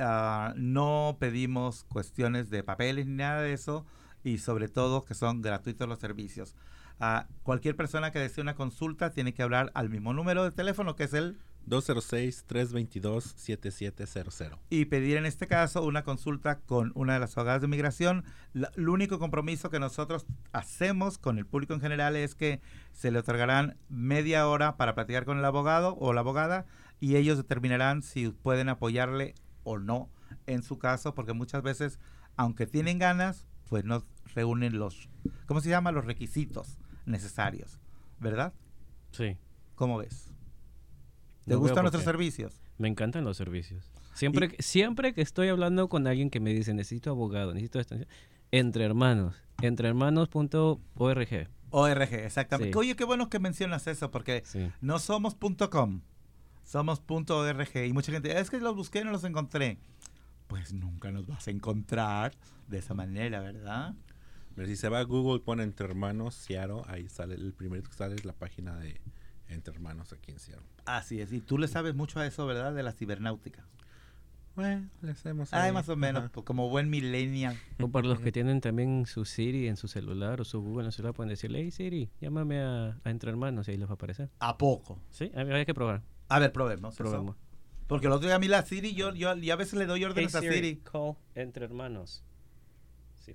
no 0.55 1.17
pedimos 1.19 1.83
cuestiones 1.85 2.49
de 2.49 2.63
papeles 2.63 3.07
ni 3.07 3.15
nada 3.15 3.43
de 3.43 3.55
eso 3.55 3.85
y 4.25 4.39
sobre 4.39 4.69
todo 4.69 5.05
que 5.05 5.15
son 5.15 5.43
gratuitos 5.43 5.89
los 5.89 5.99
servicios. 6.01 6.57
Ah, 6.99 7.27
cualquier 7.43 7.77
persona 7.77 8.11
que 8.11 8.19
desee 8.19 8.43
una 8.43 8.55
consulta 8.57 9.11
tiene 9.11 9.33
que 9.35 9.43
hablar 9.43 9.71
al 9.75 9.91
mismo 9.91 10.13
número 10.13 10.43
de 10.45 10.51
teléfono 10.53 10.97
que 10.97 11.05
es 11.05 11.15
el 11.15 11.39
206-322-7700. 11.67 14.59
y 14.71 14.85
pedir 14.87 15.17
en 15.17 15.27
este 15.27 15.47
caso 15.47 15.83
una 15.83 16.03
consulta 16.05 16.59
con 16.61 16.93
una 16.95 17.15
de 17.15 17.21
las 17.21 17.37
abogadas 17.37 17.63
de 17.63 17.69
migración. 17.69 18.25
La- 18.53 18.71
el 18.77 18.89
único 18.89 19.19
compromiso 19.19 19.71
que 19.71 19.81
nosotros 19.81 20.27
hacemos 20.53 21.19
con 21.19 21.39
el 21.39 21.47
público 21.47 21.75
en 21.75 21.81
general 21.81 22.17
es 22.17 22.35
que 22.35 22.61
se 22.93 23.11
le 23.11 23.19
otorgarán 23.19 23.77
media 23.89 24.47
hora 24.49 24.77
para 24.77 24.95
platicar 24.95 25.25
con 25.25 25.39
el 25.39 25.45
abogado 25.45 25.97
o 25.99 26.13
la 26.13 26.21
abogada 26.21 26.67
y 27.01 27.17
ellos 27.17 27.37
determinarán 27.39 28.03
si 28.03 28.29
pueden 28.29 28.69
apoyarle 28.69 29.35
o 29.65 29.79
no 29.79 30.11
en 30.47 30.63
su 30.63 30.79
caso, 30.79 31.15
porque 31.15 31.33
muchas 31.33 31.63
veces, 31.63 31.99
aunque 32.37 32.67
tienen 32.67 32.99
ganas, 32.99 33.47
pues 33.69 33.85
no 33.85 34.05
reúnen 34.35 34.79
los, 34.79 35.09
¿cómo 35.47 35.61
se 35.61 35.69
llama? 35.71 35.93
Los 35.93 36.05
requisitos 36.05 36.79
necesarios, 37.07 37.79
¿verdad? 38.21 38.53
Sí, 39.13 39.37
¿Cómo 39.75 39.99
ves? 39.99 40.31
¿Te 41.45 41.55
No 41.55 41.59
gustan 41.61 41.83
nuestros 41.83 42.05
servicios? 42.05 42.61
me 42.79 42.89
encantan 42.89 43.25
los 43.25 43.37
servicios. 43.37 43.91
Siempre, 44.15 44.49
que- 44.49 44.63
siempre 44.63 45.13
que 45.15 45.21
estoy 45.23 45.49
hablando 45.49 45.89
con 45.89 46.07
alguien 46.07 46.31
que 46.31 46.39
me 46.41 46.53
dice 46.55 46.73
necesito 46.75 47.11
abogado, 47.11 47.53
necesito 47.53 47.81
esto, 47.81 47.97
entre 48.53 48.85
hermanos, 48.85 49.35
entrehermanos.org. 49.63 51.49
ORG, 51.71 52.15
exactamente. 52.15 52.73
Sí. 52.73 52.79
Oye, 52.79 52.95
qué 52.97 53.05
bueno 53.05 53.29
que 53.29 53.39
mencionas 53.41 53.87
eso, 53.89 54.11
porque 54.11 54.43
Sí. 54.47 54.71
no 54.81 54.99
somos 55.01 55.35
.com, 55.71 56.01
somos 56.65 57.03
.org. 57.09 57.77
Y 57.87 57.93
mucha 57.93 58.13
gente, 58.13 58.39
es 58.39 58.51
que 58.51 58.61
los 58.61 58.77
busqué 58.77 59.01
y 59.01 59.05
no 59.05 59.11
los 59.11 59.25
encontré. 59.25 59.79
Pues 60.47 60.73
nunca 60.73 61.11
nos 61.11 61.27
vas 61.27 61.49
a 61.49 61.51
encontrar 61.51 62.33
de 62.69 62.79
esa 62.79 62.95
manera, 62.95 63.41
¿verdad? 63.41 63.95
Pero 64.55 64.69
si 64.69 64.77
se 64.77 64.89
va 64.89 65.01
a 65.01 65.03
Google, 65.03 65.41
pone 65.41 65.63
Entre 65.65 65.87
Hermanos 65.87 66.35
Seattle, 66.35 66.83
ahí 66.87 67.09
sale, 67.09 67.35
el 67.35 67.53
primero 67.53 67.83
que 67.83 67.93
sale 67.93 68.15
es 68.15 68.25
la 68.25 68.33
página 68.35 68.77
de 68.79 69.01
Entre 69.49 69.75
Hermanos 69.75 70.13
aquí 70.13 70.31
en 70.31 70.39
Seattle. 70.39 70.67
Así 70.85 71.21
es, 71.21 71.33
y 71.33 71.41
tú 71.41 71.59
le 71.59 71.69
sabes 71.69 71.95
mucho 71.95 72.21
a 72.21 72.27
eso, 72.27 72.47
¿verdad? 72.47 72.73
De 72.75 72.83
la 72.83 72.93
cibernáutica. 72.93 73.67
Bueno, 74.55 74.89
le 75.03 75.11
hacemos 75.11 75.53
Ay, 75.53 75.69
ahí. 75.69 75.73
más 75.73 75.89
o 75.89 75.97
menos, 75.97 76.31
pues, 76.31 76.47
como 76.47 76.69
buen 76.69 76.89
millennial. 76.89 77.59
O 77.81 77.89
para 77.89 78.07
los 78.07 78.21
que 78.21 78.31
tienen 78.31 78.61
también 78.61 79.05
su 79.07 79.25
Siri 79.25 79.67
en 79.67 79.77
su 79.77 79.89
celular 79.89 80.41
o 80.41 80.45
su 80.45 80.61
Google 80.63 80.85
en 80.87 80.93
su 80.93 80.97
celular, 80.99 81.15
pueden 81.15 81.31
decirle, 81.31 81.61
hey 81.61 81.73
Siri, 81.73 82.11
llámame 82.21 82.61
a, 82.61 82.97
a 83.03 83.11
Entre 83.11 83.31
Hermanos 83.31 83.67
y 83.67 83.73
ahí 83.73 83.77
les 83.77 83.89
va 83.89 83.93
a 83.93 83.95
aparecer. 83.95 84.31
¿A 84.39 84.57
poco? 84.57 85.01
Sí, 85.11 85.33
hay, 85.35 85.51
hay 85.51 85.67
que 85.67 85.75
probar. 85.75 86.03
A 86.29 86.39
ver, 86.39 86.53
probemos. 86.53 86.95
eso. 86.95 87.03
Probemos. 87.03 87.37
Porque 87.89 88.07
el 88.07 88.13
otro 88.13 88.29
día 88.29 88.37
a 88.37 88.39
mí 88.39 88.47
la 88.47 88.63
Siri, 88.63 88.95
yo, 88.95 89.13
yo, 89.13 89.35
yo 89.37 89.53
a 89.53 89.57
veces 89.57 89.75
le 89.75 89.87
doy 89.87 89.99
Hey 90.01 90.07
órdenes 90.07 90.35
a 90.37 90.41
Siri, 90.41 90.55
Siri. 90.55 90.77
call 90.77 91.17
Entre 91.35 91.65
Hermanos. 91.65 92.23
See 93.17 93.35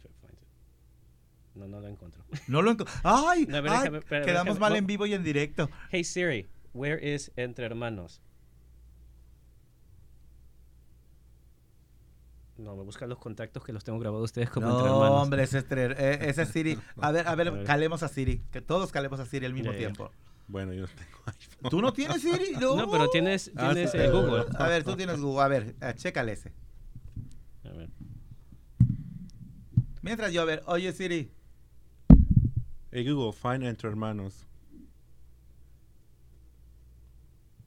No, 1.60 1.68
no 1.68 1.80
lo 1.82 1.88
encuentro. 1.88 2.24
No 2.48 2.62
lo 2.62 2.72
enco- 2.72 2.88
¡Ay! 3.04 3.46
No, 3.46 3.62
ver, 3.62 3.72
ay, 3.72 3.80
déjame- 3.90 3.98
espera, 4.00 4.26
quedamos 4.26 4.56
déjame- 4.56 4.60
mal 4.62 4.72
no. 4.72 4.78
en 4.78 4.88
vivo 4.88 5.06
y 5.06 5.14
en 5.14 5.24
directo. 5.24 5.70
Hey 5.92 6.04
Siri, 6.04 6.48
where 6.74 7.14
is 7.14 7.32
Entre 7.36 7.66
Hermanos? 7.66 8.22
No, 12.58 12.76
me 12.76 12.84
buscan 12.84 13.08
los 13.08 13.18
contactos 13.20 13.64
que 13.64 13.72
los 13.72 13.84
tengo 13.86 14.00
grabados 14.00 14.26
ustedes 14.26 14.50
como 14.50 14.68
Entre 14.70 14.84
No, 14.88 14.96
Hermanos. 14.96 15.22
hombre, 15.24 15.44
ese 15.44 15.60
eh, 15.70 16.20
ese 16.22 16.42
es 16.42 16.50
Siri. 16.50 16.78
A 17.02 17.12
ver, 17.12 17.26
a 17.28 17.36
ver, 17.36 17.48
A 17.48 17.52
ver. 17.52 17.64
calemos 17.66 18.04
a 18.04 18.10
Siri. 18.10 18.42
Que 18.52 18.62
todos 18.62 18.92
calemos 18.92 19.20
a 19.20 19.26
Siri 19.26 19.46
al 19.46 19.54
mismo 19.54 19.72
tiempo. 19.74 20.12
Bueno, 20.48 20.74
yo 20.74 20.82
no 20.82 20.88
tengo 20.88 21.18
iPhone. 21.28 21.70
¿Tú 21.70 21.82
no 21.82 21.94
tienes 21.94 22.22
Siri? 22.22 22.54
No, 22.60 22.76
No, 22.76 22.90
pero 22.92 23.10
tienes, 23.10 23.52
Ah, 23.56 23.72
tienes 23.72 23.92
sí, 23.92 23.98
eh. 23.98 24.10
Google. 24.10 24.46
A 24.58 24.68
ver, 24.68 24.84
tú 24.84 24.96
tienes 24.98 25.20
Google. 25.22 25.44
A 25.44 25.48
ver, 25.48 25.76
eh, 25.80 25.94
chécale 25.96 26.34
ese. 26.34 26.52
A 27.64 27.70
ver. 27.70 27.90
Mientras 30.02 30.34
yo, 30.34 30.42
a 30.42 30.46
ver, 30.46 30.62
oye 30.66 30.92
Siri. 30.92 31.32
Hey 32.92 33.04
Google, 33.08 33.34
find 33.34 33.64
Entre 33.64 33.88
Hermanos. 33.90 34.46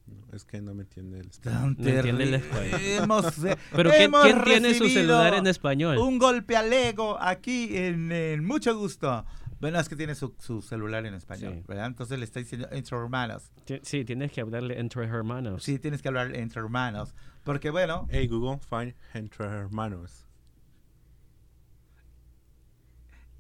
No, 0.07 0.37
es 0.37 0.45
que 0.45 0.61
no 0.61 0.75
me 0.75 0.83
entiende 0.83 1.21
el 1.21 1.29
español. 1.29 1.77
No 1.79 1.89
entiende 1.89 2.25
el 2.25 2.35
español. 2.35 2.81
Hemos, 2.83 3.45
eh, 3.45 3.57
Pero 3.75 3.91
¿quién, 3.91 4.03
hemos 4.03 4.23
quién 4.25 4.43
tiene 4.45 4.75
su 4.75 4.89
celular 4.89 5.35
en 5.35 5.47
español? 5.47 5.99
Un 5.99 6.19
golpe 6.19 6.57
al 6.57 6.73
ego 6.73 7.17
aquí 7.21 7.77
en, 7.77 8.11
en 8.11 8.45
mucho 8.45 8.77
gusto. 8.77 9.25
Bueno, 9.61 9.79
es 9.79 9.89
que 9.89 9.95
tiene 9.95 10.17
su, 10.17 10.35
su 10.41 10.61
celular 10.61 11.07
en 11.07 11.15
español, 11.15 11.55
Sí. 11.59 11.65
¿verdad? 11.69 11.87
Entonces 11.87 12.19
le 12.19 12.25
está 12.25 12.41
diciendo 12.41 12.67
entre 12.73 12.97
hermanos. 12.99 13.53
Sí, 13.83 14.05
tienes 14.05 14.33
que 14.33 14.41
hablarle 14.41 14.81
Entre 14.81 15.05
Hermanos. 15.05 15.63
Sí, 15.63 15.79
tienes 15.79 16.03
que 16.03 16.09
hablar 16.09 16.35
entre 16.35 16.61
hermanos. 16.61 17.15
Porque 17.45 17.71
bueno, 17.71 18.09
Hey 18.11 18.27
Google, 18.27 18.59
find 18.69 18.95
Entre 19.15 19.47
Hermanos. 19.47 20.27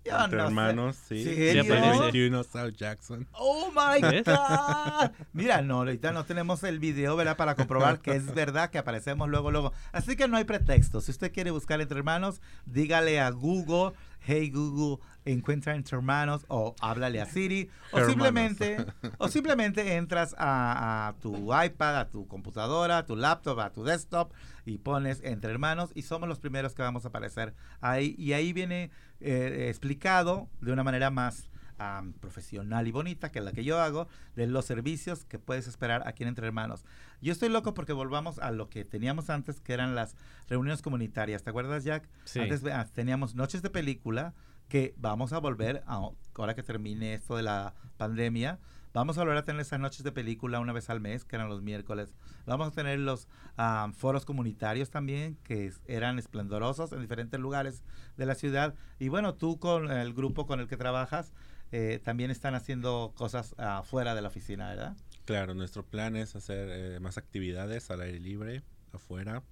Yo 0.04 0.16
Entre 0.24 0.38
no 0.38 0.44
sé. 0.44 0.48
Hermanos, 0.48 0.96
sí. 1.08 1.24
Sí, 1.24 1.34
Sí. 1.62 1.68
21 1.68 2.42
South 2.44 2.72
Jackson. 2.76 3.26
Oh 3.32 3.70
my. 3.70 4.00
God. 4.22 5.10
Mira, 5.32 5.62
no, 5.62 5.78
ahorita 5.78 6.12
no 6.12 6.24
tenemos 6.24 6.62
el 6.64 6.78
video, 6.78 7.16
¿verdad? 7.16 7.36
Para 7.36 7.54
comprobar 7.54 8.00
que 8.00 8.12
es 8.16 8.34
verdad 8.34 8.70
que 8.70 8.78
aparecemos 8.78 9.28
luego, 9.28 9.50
luego. 9.50 9.72
Así 9.92 10.16
que 10.16 10.28
no 10.28 10.36
hay 10.36 10.44
pretexto. 10.44 11.00
Si 11.00 11.10
usted 11.10 11.32
quiere 11.32 11.50
buscar 11.50 11.80
entre 11.80 11.98
hermanos, 11.98 12.40
dígale 12.66 13.20
a 13.20 13.30
Google, 13.30 13.92
hey 14.24 14.50
Google, 14.50 15.04
encuentra 15.24 15.74
entre 15.74 15.96
hermanos, 15.96 16.44
o 16.48 16.74
háblale 16.80 17.20
a 17.20 17.26
Siri, 17.26 17.70
o 17.92 17.98
Hermanos. 17.98 18.10
simplemente, 18.10 18.86
o 19.18 19.28
simplemente 19.28 19.96
entras 19.96 20.34
a, 20.38 21.08
a 21.08 21.12
tu 21.20 21.50
iPad, 21.54 22.00
a 22.00 22.08
tu 22.10 22.26
computadora, 22.26 22.98
a 22.98 23.06
tu 23.06 23.16
laptop, 23.16 23.60
a 23.60 23.70
tu 23.70 23.84
desktop 23.84 24.32
y 24.64 24.78
pones 24.78 25.20
entre 25.24 25.50
hermanos 25.50 25.90
y 25.94 26.02
somos 26.02 26.28
los 26.28 26.38
primeros 26.38 26.74
que 26.74 26.82
vamos 26.82 27.04
a 27.04 27.08
aparecer 27.08 27.54
ahí. 27.80 28.14
Y 28.18 28.32
ahí 28.32 28.52
viene 28.52 28.90
eh, 29.20 29.66
explicado 29.68 30.48
de 30.60 30.72
una 30.72 30.84
manera 30.84 31.10
más 31.10 31.48
am, 31.82 32.12
profesional 32.14 32.86
y 32.86 32.92
bonita, 32.92 33.30
que 33.30 33.38
es 33.38 33.44
la 33.44 33.52
que 33.52 33.64
yo 33.64 33.80
hago, 33.80 34.08
de 34.36 34.46
los 34.46 34.64
servicios 34.64 35.24
que 35.24 35.38
puedes 35.38 35.66
esperar 35.66 36.02
aquí 36.06 36.22
en 36.22 36.30
Entre 36.30 36.46
Hermanos. 36.46 36.84
Yo 37.20 37.32
estoy 37.32 37.48
loco 37.48 37.74
porque 37.74 37.92
volvamos 37.92 38.38
a 38.38 38.50
lo 38.50 38.68
que 38.68 38.84
teníamos 38.84 39.30
antes, 39.30 39.60
que 39.60 39.72
eran 39.72 39.94
las 39.94 40.16
reuniones 40.48 40.82
comunitarias. 40.82 41.42
¿Te 41.42 41.50
acuerdas, 41.50 41.84
Jack? 41.84 42.08
Sí. 42.24 42.40
Antes 42.40 42.64
ah, 42.66 42.86
teníamos 42.92 43.34
noches 43.34 43.62
de 43.62 43.70
película 43.70 44.34
que 44.68 44.94
vamos 44.96 45.34
a 45.34 45.38
volver, 45.38 45.82
a, 45.86 46.08
ahora 46.34 46.54
que 46.54 46.62
termine 46.62 47.14
esto 47.14 47.36
de 47.36 47.42
la 47.42 47.74
pandemia, 47.98 48.58
vamos 48.94 49.18
a 49.18 49.20
volver 49.20 49.36
a 49.36 49.44
tener 49.44 49.60
esas 49.60 49.80
noches 49.80 50.02
de 50.02 50.12
película 50.12 50.60
una 50.60 50.72
vez 50.72 50.90
al 50.90 50.98
mes, 50.98 51.24
que 51.24 51.36
eran 51.36 51.48
los 51.48 51.62
miércoles. 51.62 52.14
Vamos 52.46 52.68
a 52.68 52.70
tener 52.70 52.98
los 52.98 53.28
ah, 53.56 53.90
foros 53.94 54.24
comunitarios 54.24 54.90
también, 54.90 55.36
que 55.44 55.72
eran 55.86 56.18
esplendorosos 56.18 56.92
en 56.92 57.00
diferentes 57.00 57.38
lugares 57.38 57.82
de 58.16 58.26
la 58.26 58.34
ciudad. 58.34 58.74
Y 58.98 59.08
bueno, 59.08 59.34
tú 59.34 59.58
con 59.58 59.90
el 59.90 60.14
grupo 60.14 60.46
con 60.46 60.60
el 60.60 60.68
que 60.68 60.76
trabajas, 60.76 61.32
eh, 61.72 62.00
también 62.04 62.30
están 62.30 62.54
haciendo 62.54 63.12
cosas 63.16 63.54
ah, 63.58 63.82
fuera 63.84 64.14
de 64.14 64.22
la 64.22 64.28
oficina, 64.28 64.68
¿verdad? 64.68 64.96
Claro, 65.24 65.54
nuestro 65.54 65.84
plan 65.84 66.16
es 66.16 66.36
hacer 66.36 66.68
eh, 66.70 67.00
más 67.00 67.16
actividades 67.16 67.90
al 67.90 68.02
aire 68.02 68.20
libre, 68.20 68.62
afuera. 68.92 69.42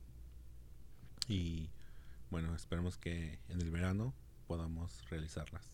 Y 1.28 1.70
bueno, 2.30 2.54
esperemos 2.54 2.96
que 2.96 3.38
en 3.48 3.60
el 3.60 3.70
verano 3.70 4.14
podamos 4.46 5.04
realizarlas. 5.08 5.72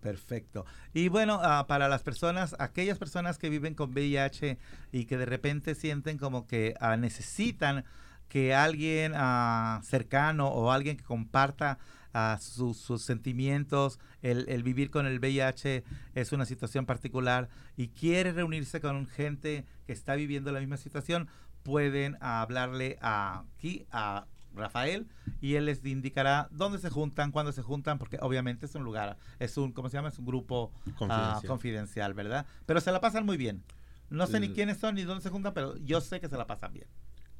Perfecto. 0.00 0.64
Y 0.94 1.08
bueno, 1.08 1.40
ah, 1.42 1.66
para 1.66 1.88
las 1.88 2.02
personas, 2.02 2.54
aquellas 2.58 2.98
personas 2.98 3.38
que 3.38 3.50
viven 3.50 3.74
con 3.74 3.90
VIH 3.90 4.58
y 4.92 5.04
que 5.06 5.16
de 5.16 5.26
repente 5.26 5.74
sienten 5.74 6.18
como 6.18 6.46
que 6.46 6.74
ah, 6.80 6.96
necesitan 6.96 7.84
que 8.28 8.54
alguien 8.54 9.12
ah, 9.16 9.80
cercano 9.84 10.48
o 10.48 10.70
alguien 10.70 10.96
que 10.96 11.04
comparta 11.04 11.78
ah, 12.18 12.38
sus- 12.40 12.78
sus 12.78 13.02
sentimientos, 13.02 13.98
el, 14.22 14.48
el 14.48 14.62
vivir 14.62 14.90
con 14.90 15.06
el 15.06 15.18
VIH 15.20 15.84
es 16.14 16.32
una 16.32 16.44
situación 16.46 16.84
particular 16.86 17.48
y 17.76 17.88
quiere 17.88 18.32
reunirse 18.32 18.80
con 18.80 19.06
gente 19.06 19.64
que 19.86 19.92
está 19.92 20.14
viviendo 20.16 20.50
la 20.52 20.60
misma 20.60 20.76
situación, 20.76 21.28
pueden 21.62 22.16
hablarle 22.20 22.98
a, 23.00 23.44
aquí 23.56 23.86
a 23.90 24.26
Rafael 24.54 25.06
y 25.40 25.54
él 25.54 25.66
les 25.66 25.84
indicará 25.84 26.48
dónde 26.50 26.78
se 26.78 26.90
juntan, 26.90 27.30
cuándo 27.30 27.52
se 27.52 27.62
juntan, 27.62 27.98
porque 27.98 28.18
obviamente 28.20 28.66
es 28.66 28.74
un 28.74 28.82
lugar, 28.84 29.16
es 29.38 29.56
un, 29.56 29.72
¿cómo 29.72 29.88
se 29.88 29.96
llama? 29.96 30.08
Es 30.08 30.18
un 30.18 30.26
grupo 30.26 30.72
ah, 30.86 30.92
Confidencial. 30.96 31.46
confidencial, 31.46 32.14
¿verdad? 32.14 32.46
Pero 32.66 32.80
se 32.80 32.90
la 32.90 33.00
pasan 33.00 33.24
muy 33.26 33.36
bien. 33.36 33.62
No 34.10 34.26
sé 34.26 34.40
ni 34.40 34.48
quiénes 34.54 34.78
son 34.78 34.94
ni 34.94 35.02
dónde 35.04 35.22
se 35.22 35.28
juntan, 35.30 35.52
pero 35.52 35.76
yo 35.76 36.00
sé 36.00 36.18
que 36.20 36.28
se 36.28 36.36
la 36.38 36.46
pasan 36.46 36.72
bien. 36.72 36.86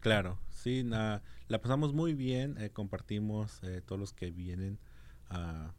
Claro, 0.01 0.39
sí, 0.51 0.85
na- 0.85 1.23
la 1.49 1.61
pasamos 1.61 1.93
muy 1.95 2.15
bien, 2.15 2.57
eh, 2.59 2.71
compartimos 2.71 3.63
eh, 3.63 3.81
todos 3.85 3.99
los 3.99 4.13
que 4.13 4.31
vienen 4.31 4.79
a- 5.31 5.73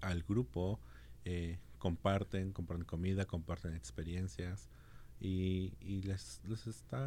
al 0.00 0.22
grupo, 0.22 0.80
eh, 1.24 1.58
comparten, 1.78 2.52
comparten 2.52 2.84
comida, 2.86 3.24
comparten 3.26 3.74
experiencias 3.74 4.68
y, 5.20 5.74
y 5.80 6.02
les, 6.02 6.40
les 6.48 6.66
está, 6.66 7.06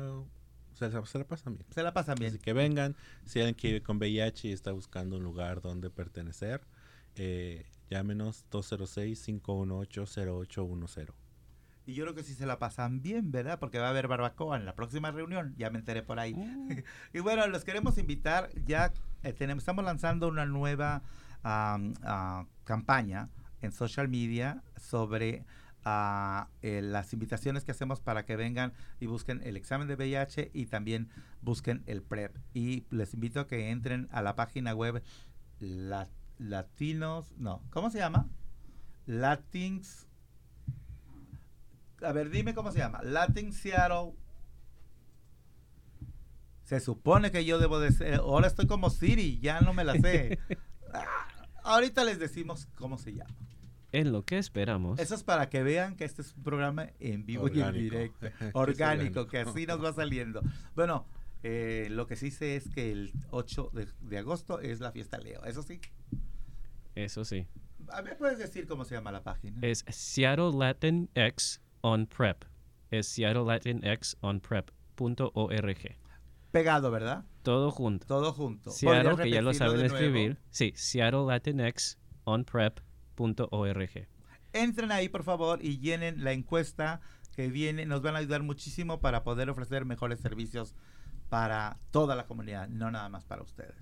se, 0.74 0.90
la- 0.90 1.06
se 1.06 1.18
la 1.20 1.28
pasan 1.28 1.56
bien. 1.58 1.66
Se 1.74 1.84
la 1.84 1.94
pasan 1.94 2.16
bien. 2.20 2.32
Así 2.32 2.40
que 2.40 2.54
vengan, 2.54 2.96
si 3.26 3.40
alguien 3.40 3.56
que 3.56 3.68
vive 3.68 3.84
con 3.84 3.98
VIH 3.98 4.48
y 4.48 4.52
está 4.52 4.72
buscando 4.72 5.18
un 5.18 5.24
lugar 5.24 5.62
donde 5.62 5.90
pertenecer, 5.90 6.62
eh, 7.16 7.66
llámenos 7.90 8.46
206-518-0810. 8.52 11.14
Y 11.90 11.96
yo 11.96 12.04
creo 12.04 12.14
que 12.14 12.24
sí 12.24 12.36
se 12.36 12.46
la 12.46 12.60
pasan 12.60 13.02
bien, 13.02 13.32
¿verdad? 13.32 13.58
Porque 13.58 13.80
va 13.80 13.88
a 13.88 13.90
haber 13.90 14.08
barbacoa 14.08 14.58
en 14.58 14.66
la 14.66 14.76
próxima 14.76 15.10
reunión, 15.10 15.56
ya 15.58 15.72
me 15.72 15.80
enteré 15.80 16.04
por 16.04 16.20
ahí. 16.20 16.36
y 17.14 17.20
bueno, 17.20 17.48
los 17.48 17.64
queremos 17.64 17.98
invitar, 17.98 18.52
ya 18.68 18.94
eh, 19.24 19.34
tenemos, 19.34 19.64
estamos 19.64 19.84
lanzando 19.84 20.28
una 20.28 20.46
nueva 20.46 21.02
ah, 21.44 22.46
campaña 22.64 23.30
en 23.62 23.72
social 23.72 24.08
media 24.08 24.62
sobre 24.78 25.46
ah, 25.84 26.50
eh, 26.62 26.82
las 26.84 27.12
invitaciones 27.12 27.66
que 27.66 27.72
hacemos 27.72 28.02
para 28.02 28.24
que 28.24 28.36
vengan 28.36 28.74
y 29.00 29.08
busquen 29.08 29.42
el 29.44 29.58
examen 29.58 29.88
de 29.88 29.96
VIH 29.96 30.52
y 30.54 30.68
también 30.68 31.10
busquen 31.42 31.82
el 31.88 32.04
PrEP. 32.04 32.38
Y 32.54 32.86
les 32.92 33.16
invito 33.16 33.40
a 33.40 33.48
que 33.48 33.72
entren 33.72 34.08
a 34.12 34.22
la 34.22 34.36
página 34.36 34.76
web 34.76 35.02
la- 35.60 36.08
Latinos, 36.38 37.34
no, 37.36 37.64
¿cómo 37.72 37.90
se 37.90 37.98
llama? 37.98 38.30
Latins 39.08 40.09
a 42.02 42.12
ver, 42.12 42.30
dime 42.30 42.54
cómo 42.54 42.72
se 42.72 42.80
llama. 42.80 43.02
Latin 43.04 43.54
Seattle. 43.54 44.14
Se 46.64 46.80
supone 46.80 47.32
que 47.32 47.46
yo 47.46 47.60
debo 47.60 47.80
de 47.80 47.92
ser. 47.92 48.16
Ahora 48.16 48.48
estoy 48.48 48.68
como 48.68 48.90
Siri, 48.90 49.40
ya 49.40 49.62
no 49.62 49.74
me 49.74 49.84
la 49.84 49.94
sé. 49.96 50.40
Ah, 50.92 51.06
ahorita 51.66 52.04
les 52.04 52.18
decimos 52.18 52.68
cómo 52.74 52.98
se 52.98 53.14
llama. 53.14 53.36
En 53.92 54.12
lo 54.12 54.26
que 54.26 54.40
esperamos. 54.40 55.00
Eso 55.00 55.14
es 55.14 55.22
para 55.22 55.48
que 55.50 55.62
vean 55.62 55.96
que 55.96 56.04
este 56.04 56.24
es 56.24 56.34
un 56.36 56.42
programa 56.42 56.88
en 57.00 57.28
vivo 57.28 57.48
y 57.48 57.62
en 57.62 57.74
directo. 57.74 58.26
Es 58.40 58.50
orgánico. 58.54 59.28
que 59.28 59.38
así 59.38 59.68
nos 59.68 59.84
va 59.84 59.94
saliendo. 59.94 60.42
Bueno, 60.74 61.06
eh, 61.44 61.90
lo 61.92 62.08
que 62.08 62.16
sí 62.16 62.32
sé 62.32 62.56
es 62.56 62.68
que 62.70 62.92
el 62.92 63.14
8 63.30 63.70
de, 63.72 63.88
de 64.02 64.18
agosto 64.18 64.60
es 64.60 64.80
la 64.80 64.92
fiesta 64.92 65.20
Leo. 65.20 65.44
Eso 65.44 65.62
sí. 65.62 65.80
Eso 66.96 67.24
sí. 67.24 67.46
A 67.90 68.02
ver, 68.02 68.18
puedes 68.18 68.40
decir 68.40 68.66
cómo 68.66 68.84
se 68.84 68.96
llama 68.96 69.12
la 69.12 69.22
página. 69.22 69.60
Es 69.62 69.86
Seattle 69.90 70.54
Latin 70.58 71.08
X 71.14 71.62
on 71.82 72.08
Prep. 72.08 72.46
Es 72.92 73.08
Seattle 73.08 73.44
Latin 73.44 73.86
X 73.86 74.18
on 74.22 74.40
Prep.org. 74.40 75.98
Pegado, 76.52 76.90
¿verdad? 76.90 77.26
Todo 77.44 77.72
junto. 77.72 78.08
Todo 78.08 78.34
junto. 78.34 78.72
Seattle, 78.72 79.12
¿Podrías 79.12 79.24
que 79.24 79.32
ya 79.32 79.42
lo 79.42 79.54
saben 79.54 79.86
escribir. 79.86 80.38
Sí, 80.50 80.74
Seattle 80.76 81.26
Latinx 81.26 81.98
on 82.24 82.44
Prep.org. 82.44 84.08
entren 84.54 84.92
ahí 84.92 85.10
por 85.10 85.24
favor 85.24 85.64
y 85.64 85.80
llenen 85.80 86.24
la 86.24 86.32
encuesta 86.32 87.02
que 87.36 87.50
viene, 87.50 87.86
nos 87.86 88.02
van 88.02 88.16
a 88.16 88.20
ayudar 88.20 88.44
muchísimo 88.44 89.00
para 89.00 89.24
poder 89.24 89.50
ofrecer 89.50 89.86
mejores 89.86 90.20
servicios 90.20 90.76
para 91.30 91.80
toda 91.92 92.16
la 92.16 92.26
comunidad, 92.26 92.68
no 92.68 92.90
nada 92.92 93.08
más 93.10 93.24
para 93.26 93.44
ustedes. 93.44 93.76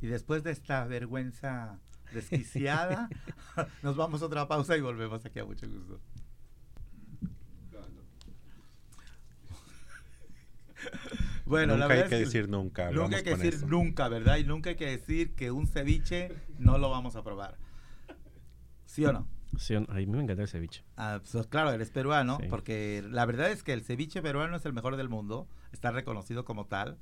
Y 0.00 0.08
después 0.08 0.42
de 0.42 0.50
esta 0.50 0.84
vergüenza 0.84 1.78
desquiciada, 2.12 3.08
nos 3.82 3.96
vamos 3.96 4.22
a 4.22 4.26
otra 4.26 4.48
pausa 4.48 4.76
y 4.76 4.80
volvemos 4.80 5.24
aquí 5.24 5.38
a 5.38 5.44
mucho 5.44 5.68
gusto. 5.68 6.00
Bueno, 11.50 11.76
la 11.76 11.80
nunca 11.84 11.92
hay 11.94 11.98
verdad 12.00 12.08
que 12.10 12.22
es 12.22 12.32
decir 12.32 12.48
nunca. 12.48 12.90
Nunca 12.90 13.16
hay 13.18 13.22
que 13.22 13.30
decir 13.36 13.54
eso. 13.54 13.66
nunca, 13.66 14.08
¿verdad? 14.08 14.36
Y 14.38 14.44
nunca 14.44 14.70
hay 14.70 14.76
que 14.76 14.86
decir 14.86 15.34
que 15.34 15.50
un 15.50 15.66
ceviche 15.66 16.32
no 16.58 16.78
lo 16.78 16.88
vamos 16.90 17.16
a 17.16 17.22
probar. 17.22 17.58
¿Sí 18.86 19.04
o 19.04 19.12
no? 19.12 19.26
Sí, 19.58 19.74
a 19.74 19.80
mí 19.80 20.06
me 20.06 20.22
encanta 20.22 20.42
el 20.42 20.48
ceviche. 20.48 20.84
Ah, 20.96 21.20
pues, 21.30 21.46
claro, 21.48 21.72
eres 21.72 21.90
peruano, 21.90 22.38
Sí. 22.40 22.46
porque 22.48 23.04
la 23.08 23.26
verdad 23.26 23.50
es 23.50 23.62
que 23.62 23.72
el 23.72 23.82
ceviche 23.82 24.22
peruano 24.22 24.56
es 24.56 24.64
el 24.64 24.72
mejor 24.72 24.96
del 24.96 25.08
mundo, 25.08 25.48
está 25.72 25.90
reconocido 25.90 26.44
como 26.44 26.66
tal. 26.66 26.98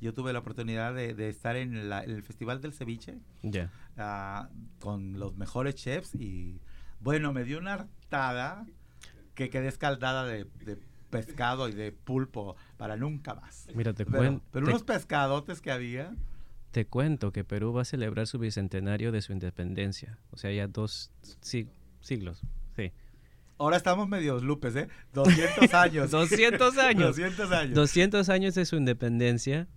Yo 0.00 0.12
tuve 0.12 0.32
la 0.32 0.40
oportunidad 0.40 0.94
de, 0.94 1.14
de 1.14 1.28
estar 1.28 1.54
en, 1.56 1.88
la- 1.88 2.02
en 2.02 2.10
el 2.10 2.24
Festival 2.24 2.60
del 2.60 2.72
Ceviche 2.72 3.20
Ya. 3.42 3.70
ah, 3.96 4.48
con 4.80 5.18
los 5.20 5.36
mejores 5.36 5.76
chefs 5.76 6.16
y 6.16 6.60
bueno, 6.98 7.32
me 7.32 7.44
dio 7.44 7.58
una 7.58 7.74
hartada 7.74 8.66
que 9.36 9.48
quedé 9.48 9.68
escaldada 9.68 10.24
de, 10.24 10.44
de 10.64 10.76
pescado 11.12 11.68
y 11.68 11.72
de 11.72 11.92
pulpo 11.92 12.56
para 12.76 12.96
nunca 12.96 13.34
más. 13.34 13.68
Mira, 13.74 13.92
te, 13.92 14.04
Pero, 14.04 14.18
cuen- 14.22 14.40
pero 14.50 14.64
te- 14.66 14.70
unos 14.72 14.82
pescadotes 14.82 15.60
que 15.60 15.70
había. 15.70 16.14
te 16.72 16.86
cuento 16.86 17.32
que 17.32 17.44
Perú 17.44 17.72
va 17.72 17.82
a 17.82 17.84
celebrar 17.84 18.26
su 18.26 18.38
bicentenario 18.38 19.12
de 19.12 19.22
su 19.22 19.32
independencia. 19.32 20.18
O 20.30 20.36
sea, 20.38 20.50
ya 20.52 20.66
dos 20.66 21.10
si- 21.40 21.68
siglos. 22.00 22.40
Sí. 22.74 22.90
Ahora 23.58 23.76
estamos 23.76 24.08
medios 24.08 24.42
lupes, 24.42 24.74
¿eh? 24.74 24.88
200 25.12 25.72
años. 25.74 26.10
200 26.10 26.78
años. 26.78 27.08
200 27.16 27.52
años. 27.52 27.74
200 27.74 28.28
años 28.28 28.54
de 28.54 28.64
su 28.64 28.76
independencia. 28.76 29.68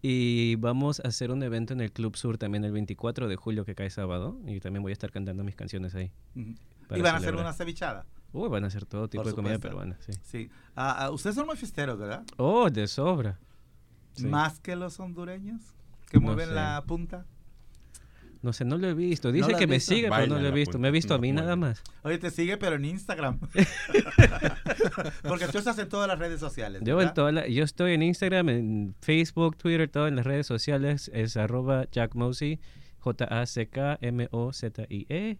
Y 0.00 0.54
vamos 0.56 1.00
a 1.04 1.08
hacer 1.08 1.30
un 1.32 1.42
evento 1.42 1.72
en 1.72 1.80
el 1.80 1.90
Club 1.92 2.16
Sur 2.16 2.38
también 2.38 2.64
el 2.64 2.70
24 2.72 3.26
de 3.28 3.34
julio 3.36 3.64
que 3.64 3.74
cae 3.74 3.90
sábado. 3.90 4.38
Y 4.46 4.60
también 4.60 4.82
voy 4.82 4.90
a 4.90 4.94
estar 4.94 5.10
cantando 5.10 5.44
mis 5.44 5.54
canciones 5.56 5.94
ahí. 5.94 6.10
Y 6.34 6.56
van 6.88 7.06
a 7.06 7.16
hacer 7.16 7.34
una 7.36 7.52
cevichada. 7.52 8.06
Uy, 8.32 8.48
van 8.48 8.64
a 8.64 8.66
hacer 8.66 8.84
todo 8.84 9.08
tipo 9.08 9.24
de 9.24 9.32
comida 9.32 9.58
peruana, 9.58 9.96
sí. 10.00 10.12
Sí. 10.22 10.50
Ah, 10.76 11.04
ah, 11.06 11.10
ustedes 11.10 11.34
son 11.36 11.46
muy 11.46 11.56
fiesteros, 11.56 11.98
¿verdad? 11.98 12.24
Oh, 12.36 12.68
de 12.70 12.86
sobra. 12.86 13.38
Sí. 14.12 14.26
Más 14.26 14.60
que 14.60 14.76
los 14.76 15.00
hondureños 15.00 15.62
que 16.10 16.18
No 16.18 16.26
mueven 16.26 16.48
sé. 16.48 16.54
la 16.54 16.84
punta. 16.86 17.24
No 18.40 18.52
sé, 18.52 18.64
no 18.64 18.78
lo 18.78 18.86
he 18.88 18.94
visto. 18.94 19.32
Dice 19.32 19.54
que 19.54 19.66
me 19.66 19.80
sigue, 19.80 20.08
pero 20.10 20.28
no 20.28 20.38
lo 20.38 20.46
he 20.46 20.52
visto. 20.52 20.78
Me 20.78 20.86
he 20.88 20.90
visto 20.92 21.12
a 21.14 21.18
mí 21.18 21.32
nada 21.32 21.56
más. 21.56 21.82
Oye, 22.04 22.18
te 22.18 22.30
sigue, 22.30 22.56
pero 22.56 22.76
en 22.76 22.84
Instagram. 22.84 23.40
Porque 25.24 25.48
tú 25.48 25.58
estás 25.58 25.76
en 25.78 25.88
todas 25.88 26.06
las 26.06 26.20
redes 26.20 26.38
sociales. 26.38 26.82
Yo, 26.84 26.92
en 26.94 26.98
¿verdad? 26.98 27.14
toda 27.14 27.32
la- 27.32 27.48
yo 27.48 27.64
estoy 27.64 27.94
en 27.94 28.02
Instagram, 28.04 28.48
en 28.50 28.94
Facebook, 29.00 29.56
Twitter, 29.56 29.88
todo 29.90 30.06
en 30.06 30.14
las 30.14 30.24
redes 30.24 30.46
sociales. 30.46 31.10
Es 31.12 31.36
arroba 31.36 31.86
Jack 31.90 32.14
Mosey, 32.14 32.60
J-A-C-K-M-O-Z-I-E. 33.00 35.38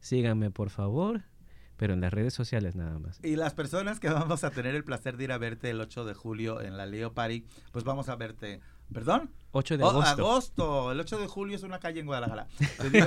Síganme, 0.00 0.50
por 0.52 0.70
favor. 0.70 1.22
Pero 1.76 1.94
en 1.94 2.00
las 2.00 2.12
redes 2.12 2.32
sociales 2.34 2.74
nada 2.76 2.98
más. 2.98 3.20
Y 3.22 3.36
las 3.36 3.52
personas 3.54 4.00
que 4.00 4.08
vamos 4.08 4.44
a 4.44 4.50
tener 4.50 4.74
el 4.74 4.84
placer 4.84 5.16
de 5.16 5.24
ir 5.24 5.32
a 5.32 5.38
verte 5.38 5.70
el 5.70 5.80
8 5.80 6.04
de 6.04 6.14
julio 6.14 6.60
en 6.62 6.76
la 6.76 6.86
Leo 6.86 7.12
Party, 7.12 7.44
pues 7.72 7.84
vamos 7.84 8.08
a 8.08 8.16
verte 8.16 8.60
¿Perdón? 8.92 9.30
8 9.50 9.78
de 9.78 9.84
Oh, 9.84 9.88
agosto. 9.88 10.10
agosto. 10.10 10.92
El 10.92 11.00
8 11.00 11.18
de 11.18 11.26
julio 11.26 11.56
es 11.56 11.64
una 11.64 11.80
calle 11.80 11.98
en 11.98 12.06
Guadalajara. 12.06 12.46
Digo 12.92 13.06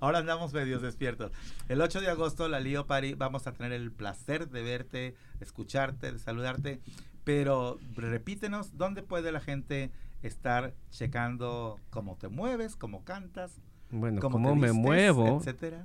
ahora 0.00 0.18
andamos 0.18 0.52
medios 0.52 0.82
despiertos. 0.82 1.30
El 1.68 1.80
8 1.80 2.00
de 2.00 2.08
agosto, 2.10 2.48
la 2.48 2.58
Lío 2.58 2.86
Party, 2.86 3.14
vamos 3.14 3.46
a 3.46 3.52
tener 3.52 3.70
el 3.72 3.92
placer 3.92 4.48
de 4.48 4.62
verte, 4.62 5.14
escucharte, 5.40 6.10
de 6.10 6.18
saludarte. 6.18 6.80
Pero 7.22 7.78
repítenos, 7.94 8.76
¿dónde 8.76 9.02
puede 9.04 9.30
la 9.30 9.38
gente 9.40 9.92
estar 10.22 10.74
checando 10.90 11.78
cómo 11.90 12.16
te 12.16 12.26
mueves, 12.28 12.74
cómo 12.74 13.04
cantas, 13.04 13.60
Bueno, 13.90 14.20
cómo 14.20 14.34
cómo 14.34 14.48
te 14.50 14.54
me 14.56 14.60
vistes, 14.68 14.82
muevo. 14.82 15.38
etcétera? 15.38 15.82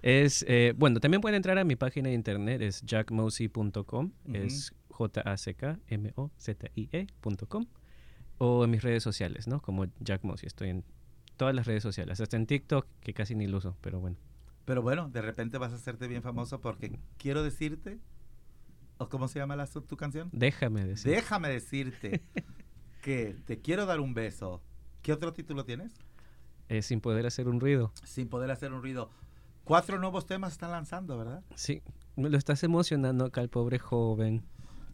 Es, 0.00 0.44
eh, 0.48 0.72
bueno, 0.76 1.00
también 1.00 1.20
pueden 1.20 1.36
entrar 1.36 1.58
a 1.58 1.64
mi 1.64 1.76
página 1.76 2.08
de 2.08 2.14
internet, 2.14 2.62
es 2.62 2.80
jackmosey.com, 2.82 4.12
es 4.32 4.72
J-A-C-K-M-O-Z-I-E.com, 4.90 7.66
o 8.38 8.64
en 8.64 8.70
mis 8.70 8.82
redes 8.82 9.02
sociales, 9.02 9.48
¿no? 9.48 9.60
Como 9.60 9.86
Jack 10.00 10.24
Mosey, 10.24 10.46
estoy 10.46 10.70
en 10.70 10.84
todas 11.36 11.54
las 11.54 11.66
redes 11.66 11.82
sociales, 11.82 12.20
hasta 12.20 12.36
en 12.36 12.46
TikTok, 12.46 12.86
que 13.00 13.14
casi 13.14 13.34
ni 13.34 13.46
lo 13.46 13.58
uso, 13.58 13.76
pero 13.80 14.00
bueno. 14.00 14.16
Pero 14.64 14.82
bueno, 14.82 15.08
de 15.08 15.22
repente 15.22 15.58
vas 15.58 15.72
a 15.72 15.76
hacerte 15.76 16.08
bien 16.08 16.22
famoso 16.22 16.60
porque 16.60 16.98
quiero 17.16 17.42
decirte, 17.42 17.98
¿o 18.98 19.08
cómo 19.08 19.26
se 19.26 19.38
llama 19.38 19.56
la, 19.56 19.66
tu 19.66 19.96
canción? 19.96 20.28
Déjame 20.32 20.84
decir. 20.84 21.10
Déjame 21.10 21.48
decirte 21.48 22.22
que 23.02 23.34
te 23.46 23.60
quiero 23.60 23.86
dar 23.86 24.00
un 24.00 24.14
beso. 24.14 24.62
¿Qué 25.02 25.12
otro 25.12 25.32
título 25.32 25.64
tienes? 25.64 25.94
Eh, 26.68 26.82
sin 26.82 27.00
poder 27.00 27.24
hacer 27.24 27.48
un 27.48 27.60
ruido. 27.60 27.92
Sin 28.04 28.28
poder 28.28 28.50
hacer 28.50 28.72
un 28.72 28.82
ruido. 28.82 29.10
Cuatro 29.68 29.98
nuevos 29.98 30.24
temas 30.24 30.52
están 30.52 30.70
lanzando, 30.70 31.18
¿verdad? 31.18 31.42
Sí, 31.54 31.82
me 32.16 32.30
lo 32.30 32.38
estás 32.38 32.62
emocionando 32.62 33.26
acá 33.26 33.42
el 33.42 33.50
pobre 33.50 33.78
joven. 33.78 34.42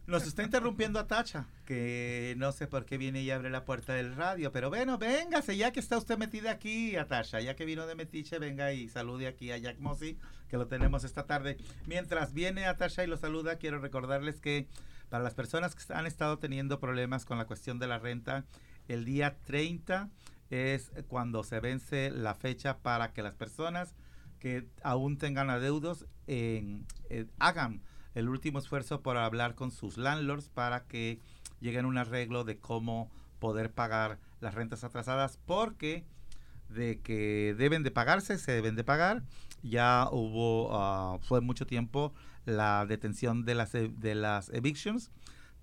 Nos 0.05 0.27
está 0.27 0.43
interrumpiendo 0.43 0.99
a 0.99 1.07
Tacha, 1.07 1.47
que 1.63 2.35
no 2.35 2.51
sé 2.51 2.67
por 2.67 2.83
qué 2.83 2.97
viene 2.97 3.21
y 3.21 3.31
abre 3.31 3.49
la 3.49 3.63
puerta 3.63 3.93
del 3.93 4.17
radio, 4.17 4.51
pero 4.51 4.67
bueno, 4.67 4.97
véngase, 4.97 5.55
ya 5.55 5.71
que 5.71 5.79
está 5.79 5.97
usted 5.97 6.17
metida 6.17 6.51
aquí, 6.51 6.97
Atasha, 6.97 7.39
ya 7.39 7.55
que 7.55 7.63
vino 7.63 7.87
de 7.87 7.95
Metiche, 7.95 8.37
venga 8.37 8.73
y 8.73 8.89
salude 8.89 9.27
aquí 9.27 9.49
a 9.49 9.57
Jack 9.57 9.79
Mossy, 9.79 10.19
que 10.49 10.57
lo 10.57 10.67
tenemos 10.67 11.05
esta 11.05 11.25
tarde. 11.25 11.55
Mientras 11.85 12.33
viene 12.33 12.65
Atasha 12.65 13.05
y 13.05 13.07
lo 13.07 13.15
saluda, 13.15 13.55
quiero 13.55 13.79
recordarles 13.79 14.41
que 14.41 14.67
para 15.07 15.23
las 15.23 15.35
personas 15.35 15.73
que 15.73 15.93
han 15.93 16.05
estado 16.05 16.37
teniendo 16.37 16.81
problemas 16.81 17.23
con 17.23 17.37
la 17.37 17.47
cuestión 17.47 17.79
de 17.79 17.87
la 17.87 17.97
renta, 17.97 18.43
el 18.89 19.05
día 19.05 19.37
30 19.45 20.09
es 20.49 20.91
cuando 21.07 21.45
se 21.45 21.61
vence 21.61 22.11
la 22.11 22.35
fecha 22.35 22.79
para 22.79 23.13
que 23.13 23.23
las 23.23 23.35
personas 23.35 23.95
que 24.39 24.67
aún 24.83 25.17
tengan 25.17 25.49
adeudos 25.49 26.05
eh, 26.27 26.83
hagan 27.39 27.81
el 28.13 28.29
último 28.29 28.59
esfuerzo 28.59 29.01
por 29.01 29.17
hablar 29.17 29.55
con 29.55 29.71
sus 29.71 29.97
landlords 29.97 30.49
para 30.49 30.85
que 30.85 31.19
lleguen 31.59 31.85
a 31.85 31.87
un 31.87 31.97
arreglo 31.97 32.43
de 32.43 32.57
cómo 32.57 33.11
poder 33.39 33.71
pagar 33.71 34.19
las 34.39 34.53
rentas 34.55 34.83
atrasadas 34.83 35.37
porque 35.45 36.05
de 36.69 36.99
que 37.01 37.55
deben 37.57 37.83
de 37.83 37.91
pagarse, 37.91 38.37
se 38.37 38.51
deben 38.51 38.75
de 38.75 38.83
pagar. 38.83 39.23
Ya 39.61 40.07
hubo, 40.11 40.69
ah, 40.73 41.19
fue 41.21 41.41
mucho 41.41 41.65
tiempo 41.65 42.13
la 42.45 42.85
detención 42.85 43.45
de 43.45 43.55
las, 43.55 43.75
e- 43.75 43.89
de 43.89 44.15
las 44.15 44.49
evictions, 44.49 45.11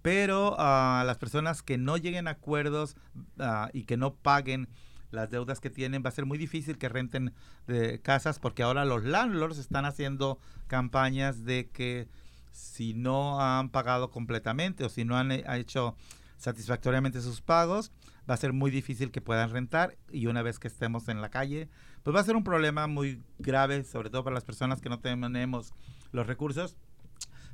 pero 0.03 0.57
ah, 0.59 1.03
las 1.07 1.19
personas 1.19 1.63
que 1.63 1.79
no 1.79 1.97
lleguen 1.97 2.29
a 2.29 2.33
acuerdos 2.33 2.97
ah, 3.39 3.71
y 3.73 3.85
que 3.85 3.97
no 3.97 4.15
paguen 4.15 4.69
las 5.13 5.31
deudas 5.31 5.61
que 5.61 5.71
tienen, 5.71 6.03
va 6.05 6.09
a 6.09 6.13
ser 6.13 6.27
muy 6.27 6.39
difícil 6.39 6.79
que 6.79 6.89
renten 6.89 7.33
de 7.67 8.01
casas 8.01 8.39
porque 8.39 8.63
ahora 8.63 8.85
los 8.85 9.05
landlords 9.05 9.59
están 9.59 9.85
haciendo 9.85 10.39
campañas 10.67 11.45
de 11.45 11.69
que 11.71 12.09
si 12.51 12.95
no 12.95 13.41
han 13.41 13.71
pagado 13.71 14.11
completamente 14.11 14.85
o 14.85 14.89
si 14.89 15.05
no 15.05 15.17
han 15.17 15.33
eh, 15.33 15.45
hecho 15.55 15.97
satisfactoriamente 16.37 17.21
sus 17.21 17.41
pagos, 17.41 17.93
va 18.29 18.35
a 18.35 18.39
ser 18.39 18.53
muy 18.53 18.71
difícil 18.71 19.11
que 19.11 19.21
puedan 19.21 19.51
rentar 19.51 19.97
y 20.11 20.27
una 20.27 20.43
vez 20.43 20.59
que 20.59 20.69
estemos 20.69 21.09
en 21.09 21.21
la 21.21 21.31
calle, 21.31 21.69
pues 22.03 22.17
va 22.17 22.21
a 22.21 22.25
ser 22.25 22.37
un 22.37 22.45
problema 22.45 22.87
muy 22.87 23.23
grave, 23.39 23.85
sobre 23.85 24.11
todo 24.11 24.25
para 24.25 24.35
las 24.35 24.45
personas 24.45 24.81
que 24.81 24.89
no 24.89 24.99
tenemos 24.99 25.73
los 26.11 26.27
recursos, 26.27 26.77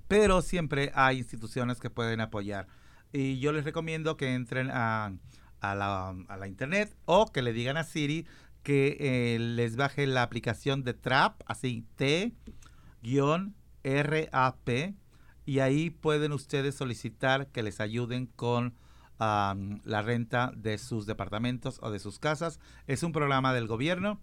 pero 0.08 0.42
siempre 0.42 0.90
hay 0.94 1.18
instituciones 1.18 1.80
que 1.80 1.90
pueden 1.90 2.20
apoyar. 2.20 2.66
Y 3.12 3.38
yo 3.38 3.52
les 3.52 3.64
recomiendo 3.64 4.16
que 4.16 4.34
entren 4.34 4.70
a, 4.72 5.12
a 5.60 5.74
la, 5.74 6.14
a 6.28 6.36
la 6.36 6.48
internet 6.48 6.94
o 7.04 7.30
que 7.32 7.42
le 7.42 7.52
digan 7.52 7.76
a 7.76 7.84
Siri 7.84 8.26
que 8.62 8.98
eh, 9.00 9.38
les 9.38 9.76
baje 9.76 10.06
la 10.06 10.22
aplicación 10.22 10.84
de 10.84 10.92
Trap, 10.94 11.40
así 11.46 11.86
T-RAP, 11.96 12.32
y 15.46 15.60
ahí 15.60 15.88
pueden 15.88 16.32
ustedes 16.32 16.74
solicitar 16.74 17.46
que 17.46 17.62
les 17.62 17.80
ayuden 17.80 18.26
con 18.26 18.74
la 19.18 20.02
renta 20.02 20.52
de 20.54 20.76
sus 20.78 21.06
departamentos 21.06 21.80
o 21.82 21.90
de 21.90 21.98
sus 21.98 22.18
casas. 22.18 22.60
Es 22.86 23.02
un 23.02 23.12
programa 23.12 23.54
del 23.54 23.66
gobierno, 23.66 24.20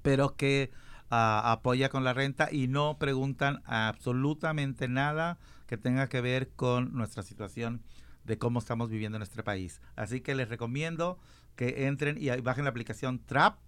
pero 0.00 0.34
que 0.34 0.72
ah, 1.10 1.52
apoya 1.52 1.88
con 1.88 2.02
la 2.04 2.14
renta 2.14 2.48
y 2.50 2.66
no 2.66 2.98
preguntan 2.98 3.62
absolutamente 3.66 4.88
nada 4.88 5.38
que 5.66 5.76
tenga 5.76 6.08
que 6.08 6.20
ver 6.22 6.50
con 6.56 6.94
nuestra 6.94 7.22
situación 7.22 7.82
de 8.24 8.38
cómo 8.38 8.58
estamos 8.58 8.90
viviendo 8.90 9.16
en 9.16 9.20
nuestro 9.20 9.44
país. 9.44 9.80
Así 9.96 10.20
que 10.20 10.34
les 10.34 10.48
recomiendo 10.48 11.18
que 11.56 11.86
entren 11.86 12.16
y 12.20 12.28
bajen 12.40 12.64
la 12.64 12.70
aplicación 12.70 13.18
Trap, 13.24 13.58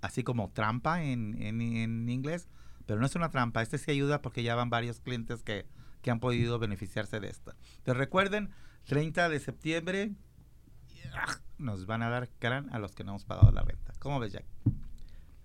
así 0.00 0.22
como 0.22 0.50
trampa 0.50 1.02
en, 1.02 1.40
en- 1.42 1.60
en 1.60 2.08
inglés, 2.08 2.48
pero 2.86 3.00
no 3.00 3.06
es 3.06 3.14
una 3.16 3.30
trampa, 3.30 3.62
este 3.62 3.78
sí 3.78 3.90
ayuda 3.90 4.22
porque 4.22 4.42
ya 4.42 4.54
van 4.54 4.70
varios 4.70 5.00
clientes 5.00 5.42
que, 5.42 5.66
que 6.02 6.10
han 6.10 6.20
podido 6.20 6.58
beneficiarse 6.58 7.18
de 7.20 7.28
esta. 7.28 7.56
Entonces 7.78 7.96
recuerden, 7.96 8.50
30 8.84 9.28
de 9.28 9.40
septiembre 9.40 10.12
nos 11.58 11.86
van 11.86 12.02
a 12.02 12.10
dar 12.10 12.28
crán 12.38 12.68
a 12.72 12.78
los 12.78 12.94
que 12.94 13.02
no 13.04 13.12
hemos 13.12 13.24
pagado 13.24 13.50
la 13.50 13.62
renta. 13.62 13.92
¿Cómo 13.98 14.20
ves, 14.20 14.32
Jack? 14.32 14.44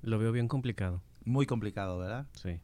Lo 0.02 0.20
veo 0.20 0.32
bien 0.32 0.48
complicado. 0.48 1.02
Muy 1.26 1.46
complicado, 1.46 1.98
¿verdad? 1.98 2.28
Sí. 2.34 2.60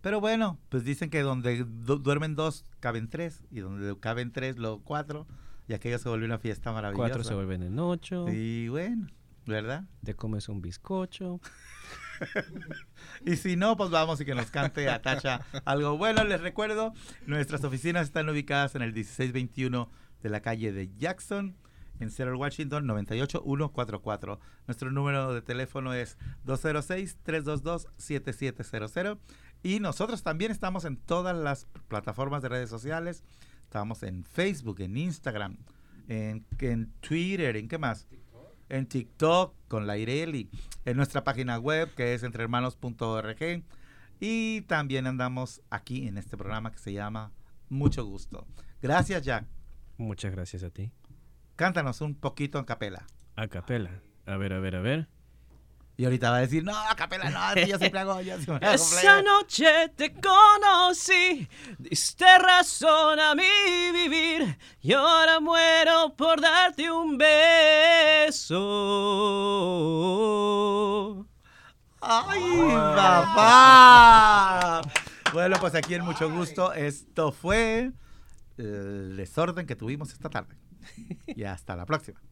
Pero 0.00 0.20
bueno, 0.20 0.58
pues 0.68 0.84
dicen 0.84 1.10
que 1.10 1.20
donde 1.22 1.64
du- 1.64 1.98
duermen 1.98 2.34
dos, 2.34 2.64
caben 2.80 3.08
tres. 3.08 3.42
Y 3.50 3.60
donde 3.60 3.96
caben 4.00 4.32
tres, 4.32 4.58
luego 4.58 4.82
cuatro. 4.82 5.26
Y 5.68 5.74
aquello 5.74 5.98
se 5.98 6.08
volvió 6.08 6.26
una 6.26 6.38
fiesta 6.38 6.72
maravillosa. 6.72 7.08
Cuatro 7.08 7.24
se 7.24 7.34
vuelven 7.34 7.62
en 7.62 7.78
ocho. 7.78 8.26
Y 8.28 8.68
bueno, 8.68 9.06
¿verdad? 9.46 9.84
Te 10.04 10.14
comes 10.14 10.48
un 10.48 10.60
bizcocho. 10.62 11.40
Y 13.24 13.36
si 13.36 13.56
no, 13.56 13.78
pues 13.78 13.88
vamos 13.90 14.20
y 14.20 14.26
que 14.26 14.34
nos 14.34 14.50
cante 14.50 14.90
a 14.90 15.00
Tasha 15.00 15.40
algo 15.64 15.96
bueno. 15.96 16.22
Les 16.24 16.42
recuerdo, 16.42 16.92
nuestras 17.26 17.64
oficinas 17.64 18.08
están 18.08 18.28
ubicadas 18.28 18.74
en 18.74 18.82
el 18.82 18.92
1621 18.92 19.90
de 20.22 20.28
la 20.28 20.40
calle 20.42 20.70
de 20.70 20.90
Jackson, 20.98 21.56
en 21.98 22.10
Seattle, 22.10 22.34
Washington, 22.36 22.86
98144. 22.86 24.38
Nuestro 24.66 24.90
número 24.90 25.32
de 25.32 25.40
teléfono 25.40 25.94
es 25.94 26.18
206-322-7700. 26.46 29.16
Y 29.62 29.80
nosotros 29.80 30.22
también 30.22 30.50
estamos 30.50 30.84
en 30.84 30.96
todas 30.96 31.36
las 31.36 31.66
plataformas 31.88 32.42
de 32.42 32.48
redes 32.48 32.70
sociales. 32.70 33.24
Estamos 33.64 34.02
en 34.02 34.24
Facebook, 34.24 34.80
en 34.80 34.96
Instagram, 34.96 35.58
en, 36.08 36.44
en 36.58 36.92
Twitter, 37.00 37.56
¿en 37.56 37.68
qué 37.68 37.78
más? 37.78 38.08
En 38.68 38.86
TikTok 38.86 39.54
con 39.68 39.86
la 39.86 39.98
Ireli, 39.98 40.50
en 40.84 40.96
nuestra 40.96 41.24
página 41.24 41.58
web 41.58 41.94
que 41.94 42.14
es 42.14 42.22
entrehermanos.org 42.22 43.64
y 44.20 44.60
también 44.62 45.06
andamos 45.06 45.62
aquí 45.70 46.06
en 46.06 46.18
este 46.18 46.36
programa 46.36 46.70
que 46.70 46.78
se 46.78 46.92
llama 46.92 47.32
Mucho 47.70 48.04
Gusto. 48.04 48.46
Gracias, 48.82 49.22
Jack. 49.22 49.46
Muchas 49.96 50.32
gracias 50.32 50.62
a 50.62 50.70
ti. 50.70 50.92
Cántanos 51.56 52.00
un 52.02 52.14
poquito 52.14 52.58
en 52.58 52.64
capela. 52.66 53.06
A 53.36 53.48
capela. 53.48 54.02
A 54.26 54.36
ver, 54.36 54.52
a 54.52 54.60
ver, 54.60 54.76
a 54.76 54.80
ver. 54.80 55.08
Y 56.00 56.04
ahorita 56.06 56.30
va 56.30 56.38
a 56.38 56.40
decir, 56.40 56.64
no, 56.64 56.72
capela 56.96 57.28
no, 57.28 57.54
yo 57.60 57.76
siempre 57.76 58.00
hago, 58.00 58.22
yo 58.22 58.34
siempre 58.40 58.66
hago 58.66 58.74
Esa 58.74 59.02
play". 59.02 59.22
noche 59.22 59.90
te 59.96 60.14
conocí, 60.14 61.46
diste 61.78 62.38
razón 62.38 63.20
a 63.20 63.34
mi 63.34 63.42
vivir 63.92 64.56
y 64.80 64.94
ahora 64.94 65.40
muero 65.40 66.14
por 66.16 66.40
darte 66.40 66.90
un 66.90 67.18
beso. 67.18 68.56
¡Ay, 72.00 72.70
papá! 72.96 74.80
Bueno, 75.34 75.58
pues 75.60 75.74
aquí 75.74 75.92
en 75.92 76.06
mucho 76.06 76.30
gusto, 76.30 76.72
esto 76.72 77.30
fue 77.30 77.92
el 78.56 79.18
desorden 79.18 79.66
que 79.66 79.76
tuvimos 79.76 80.14
esta 80.14 80.30
tarde. 80.30 80.56
Y 81.26 81.44
hasta 81.44 81.76
la 81.76 81.84
próxima. 81.84 82.22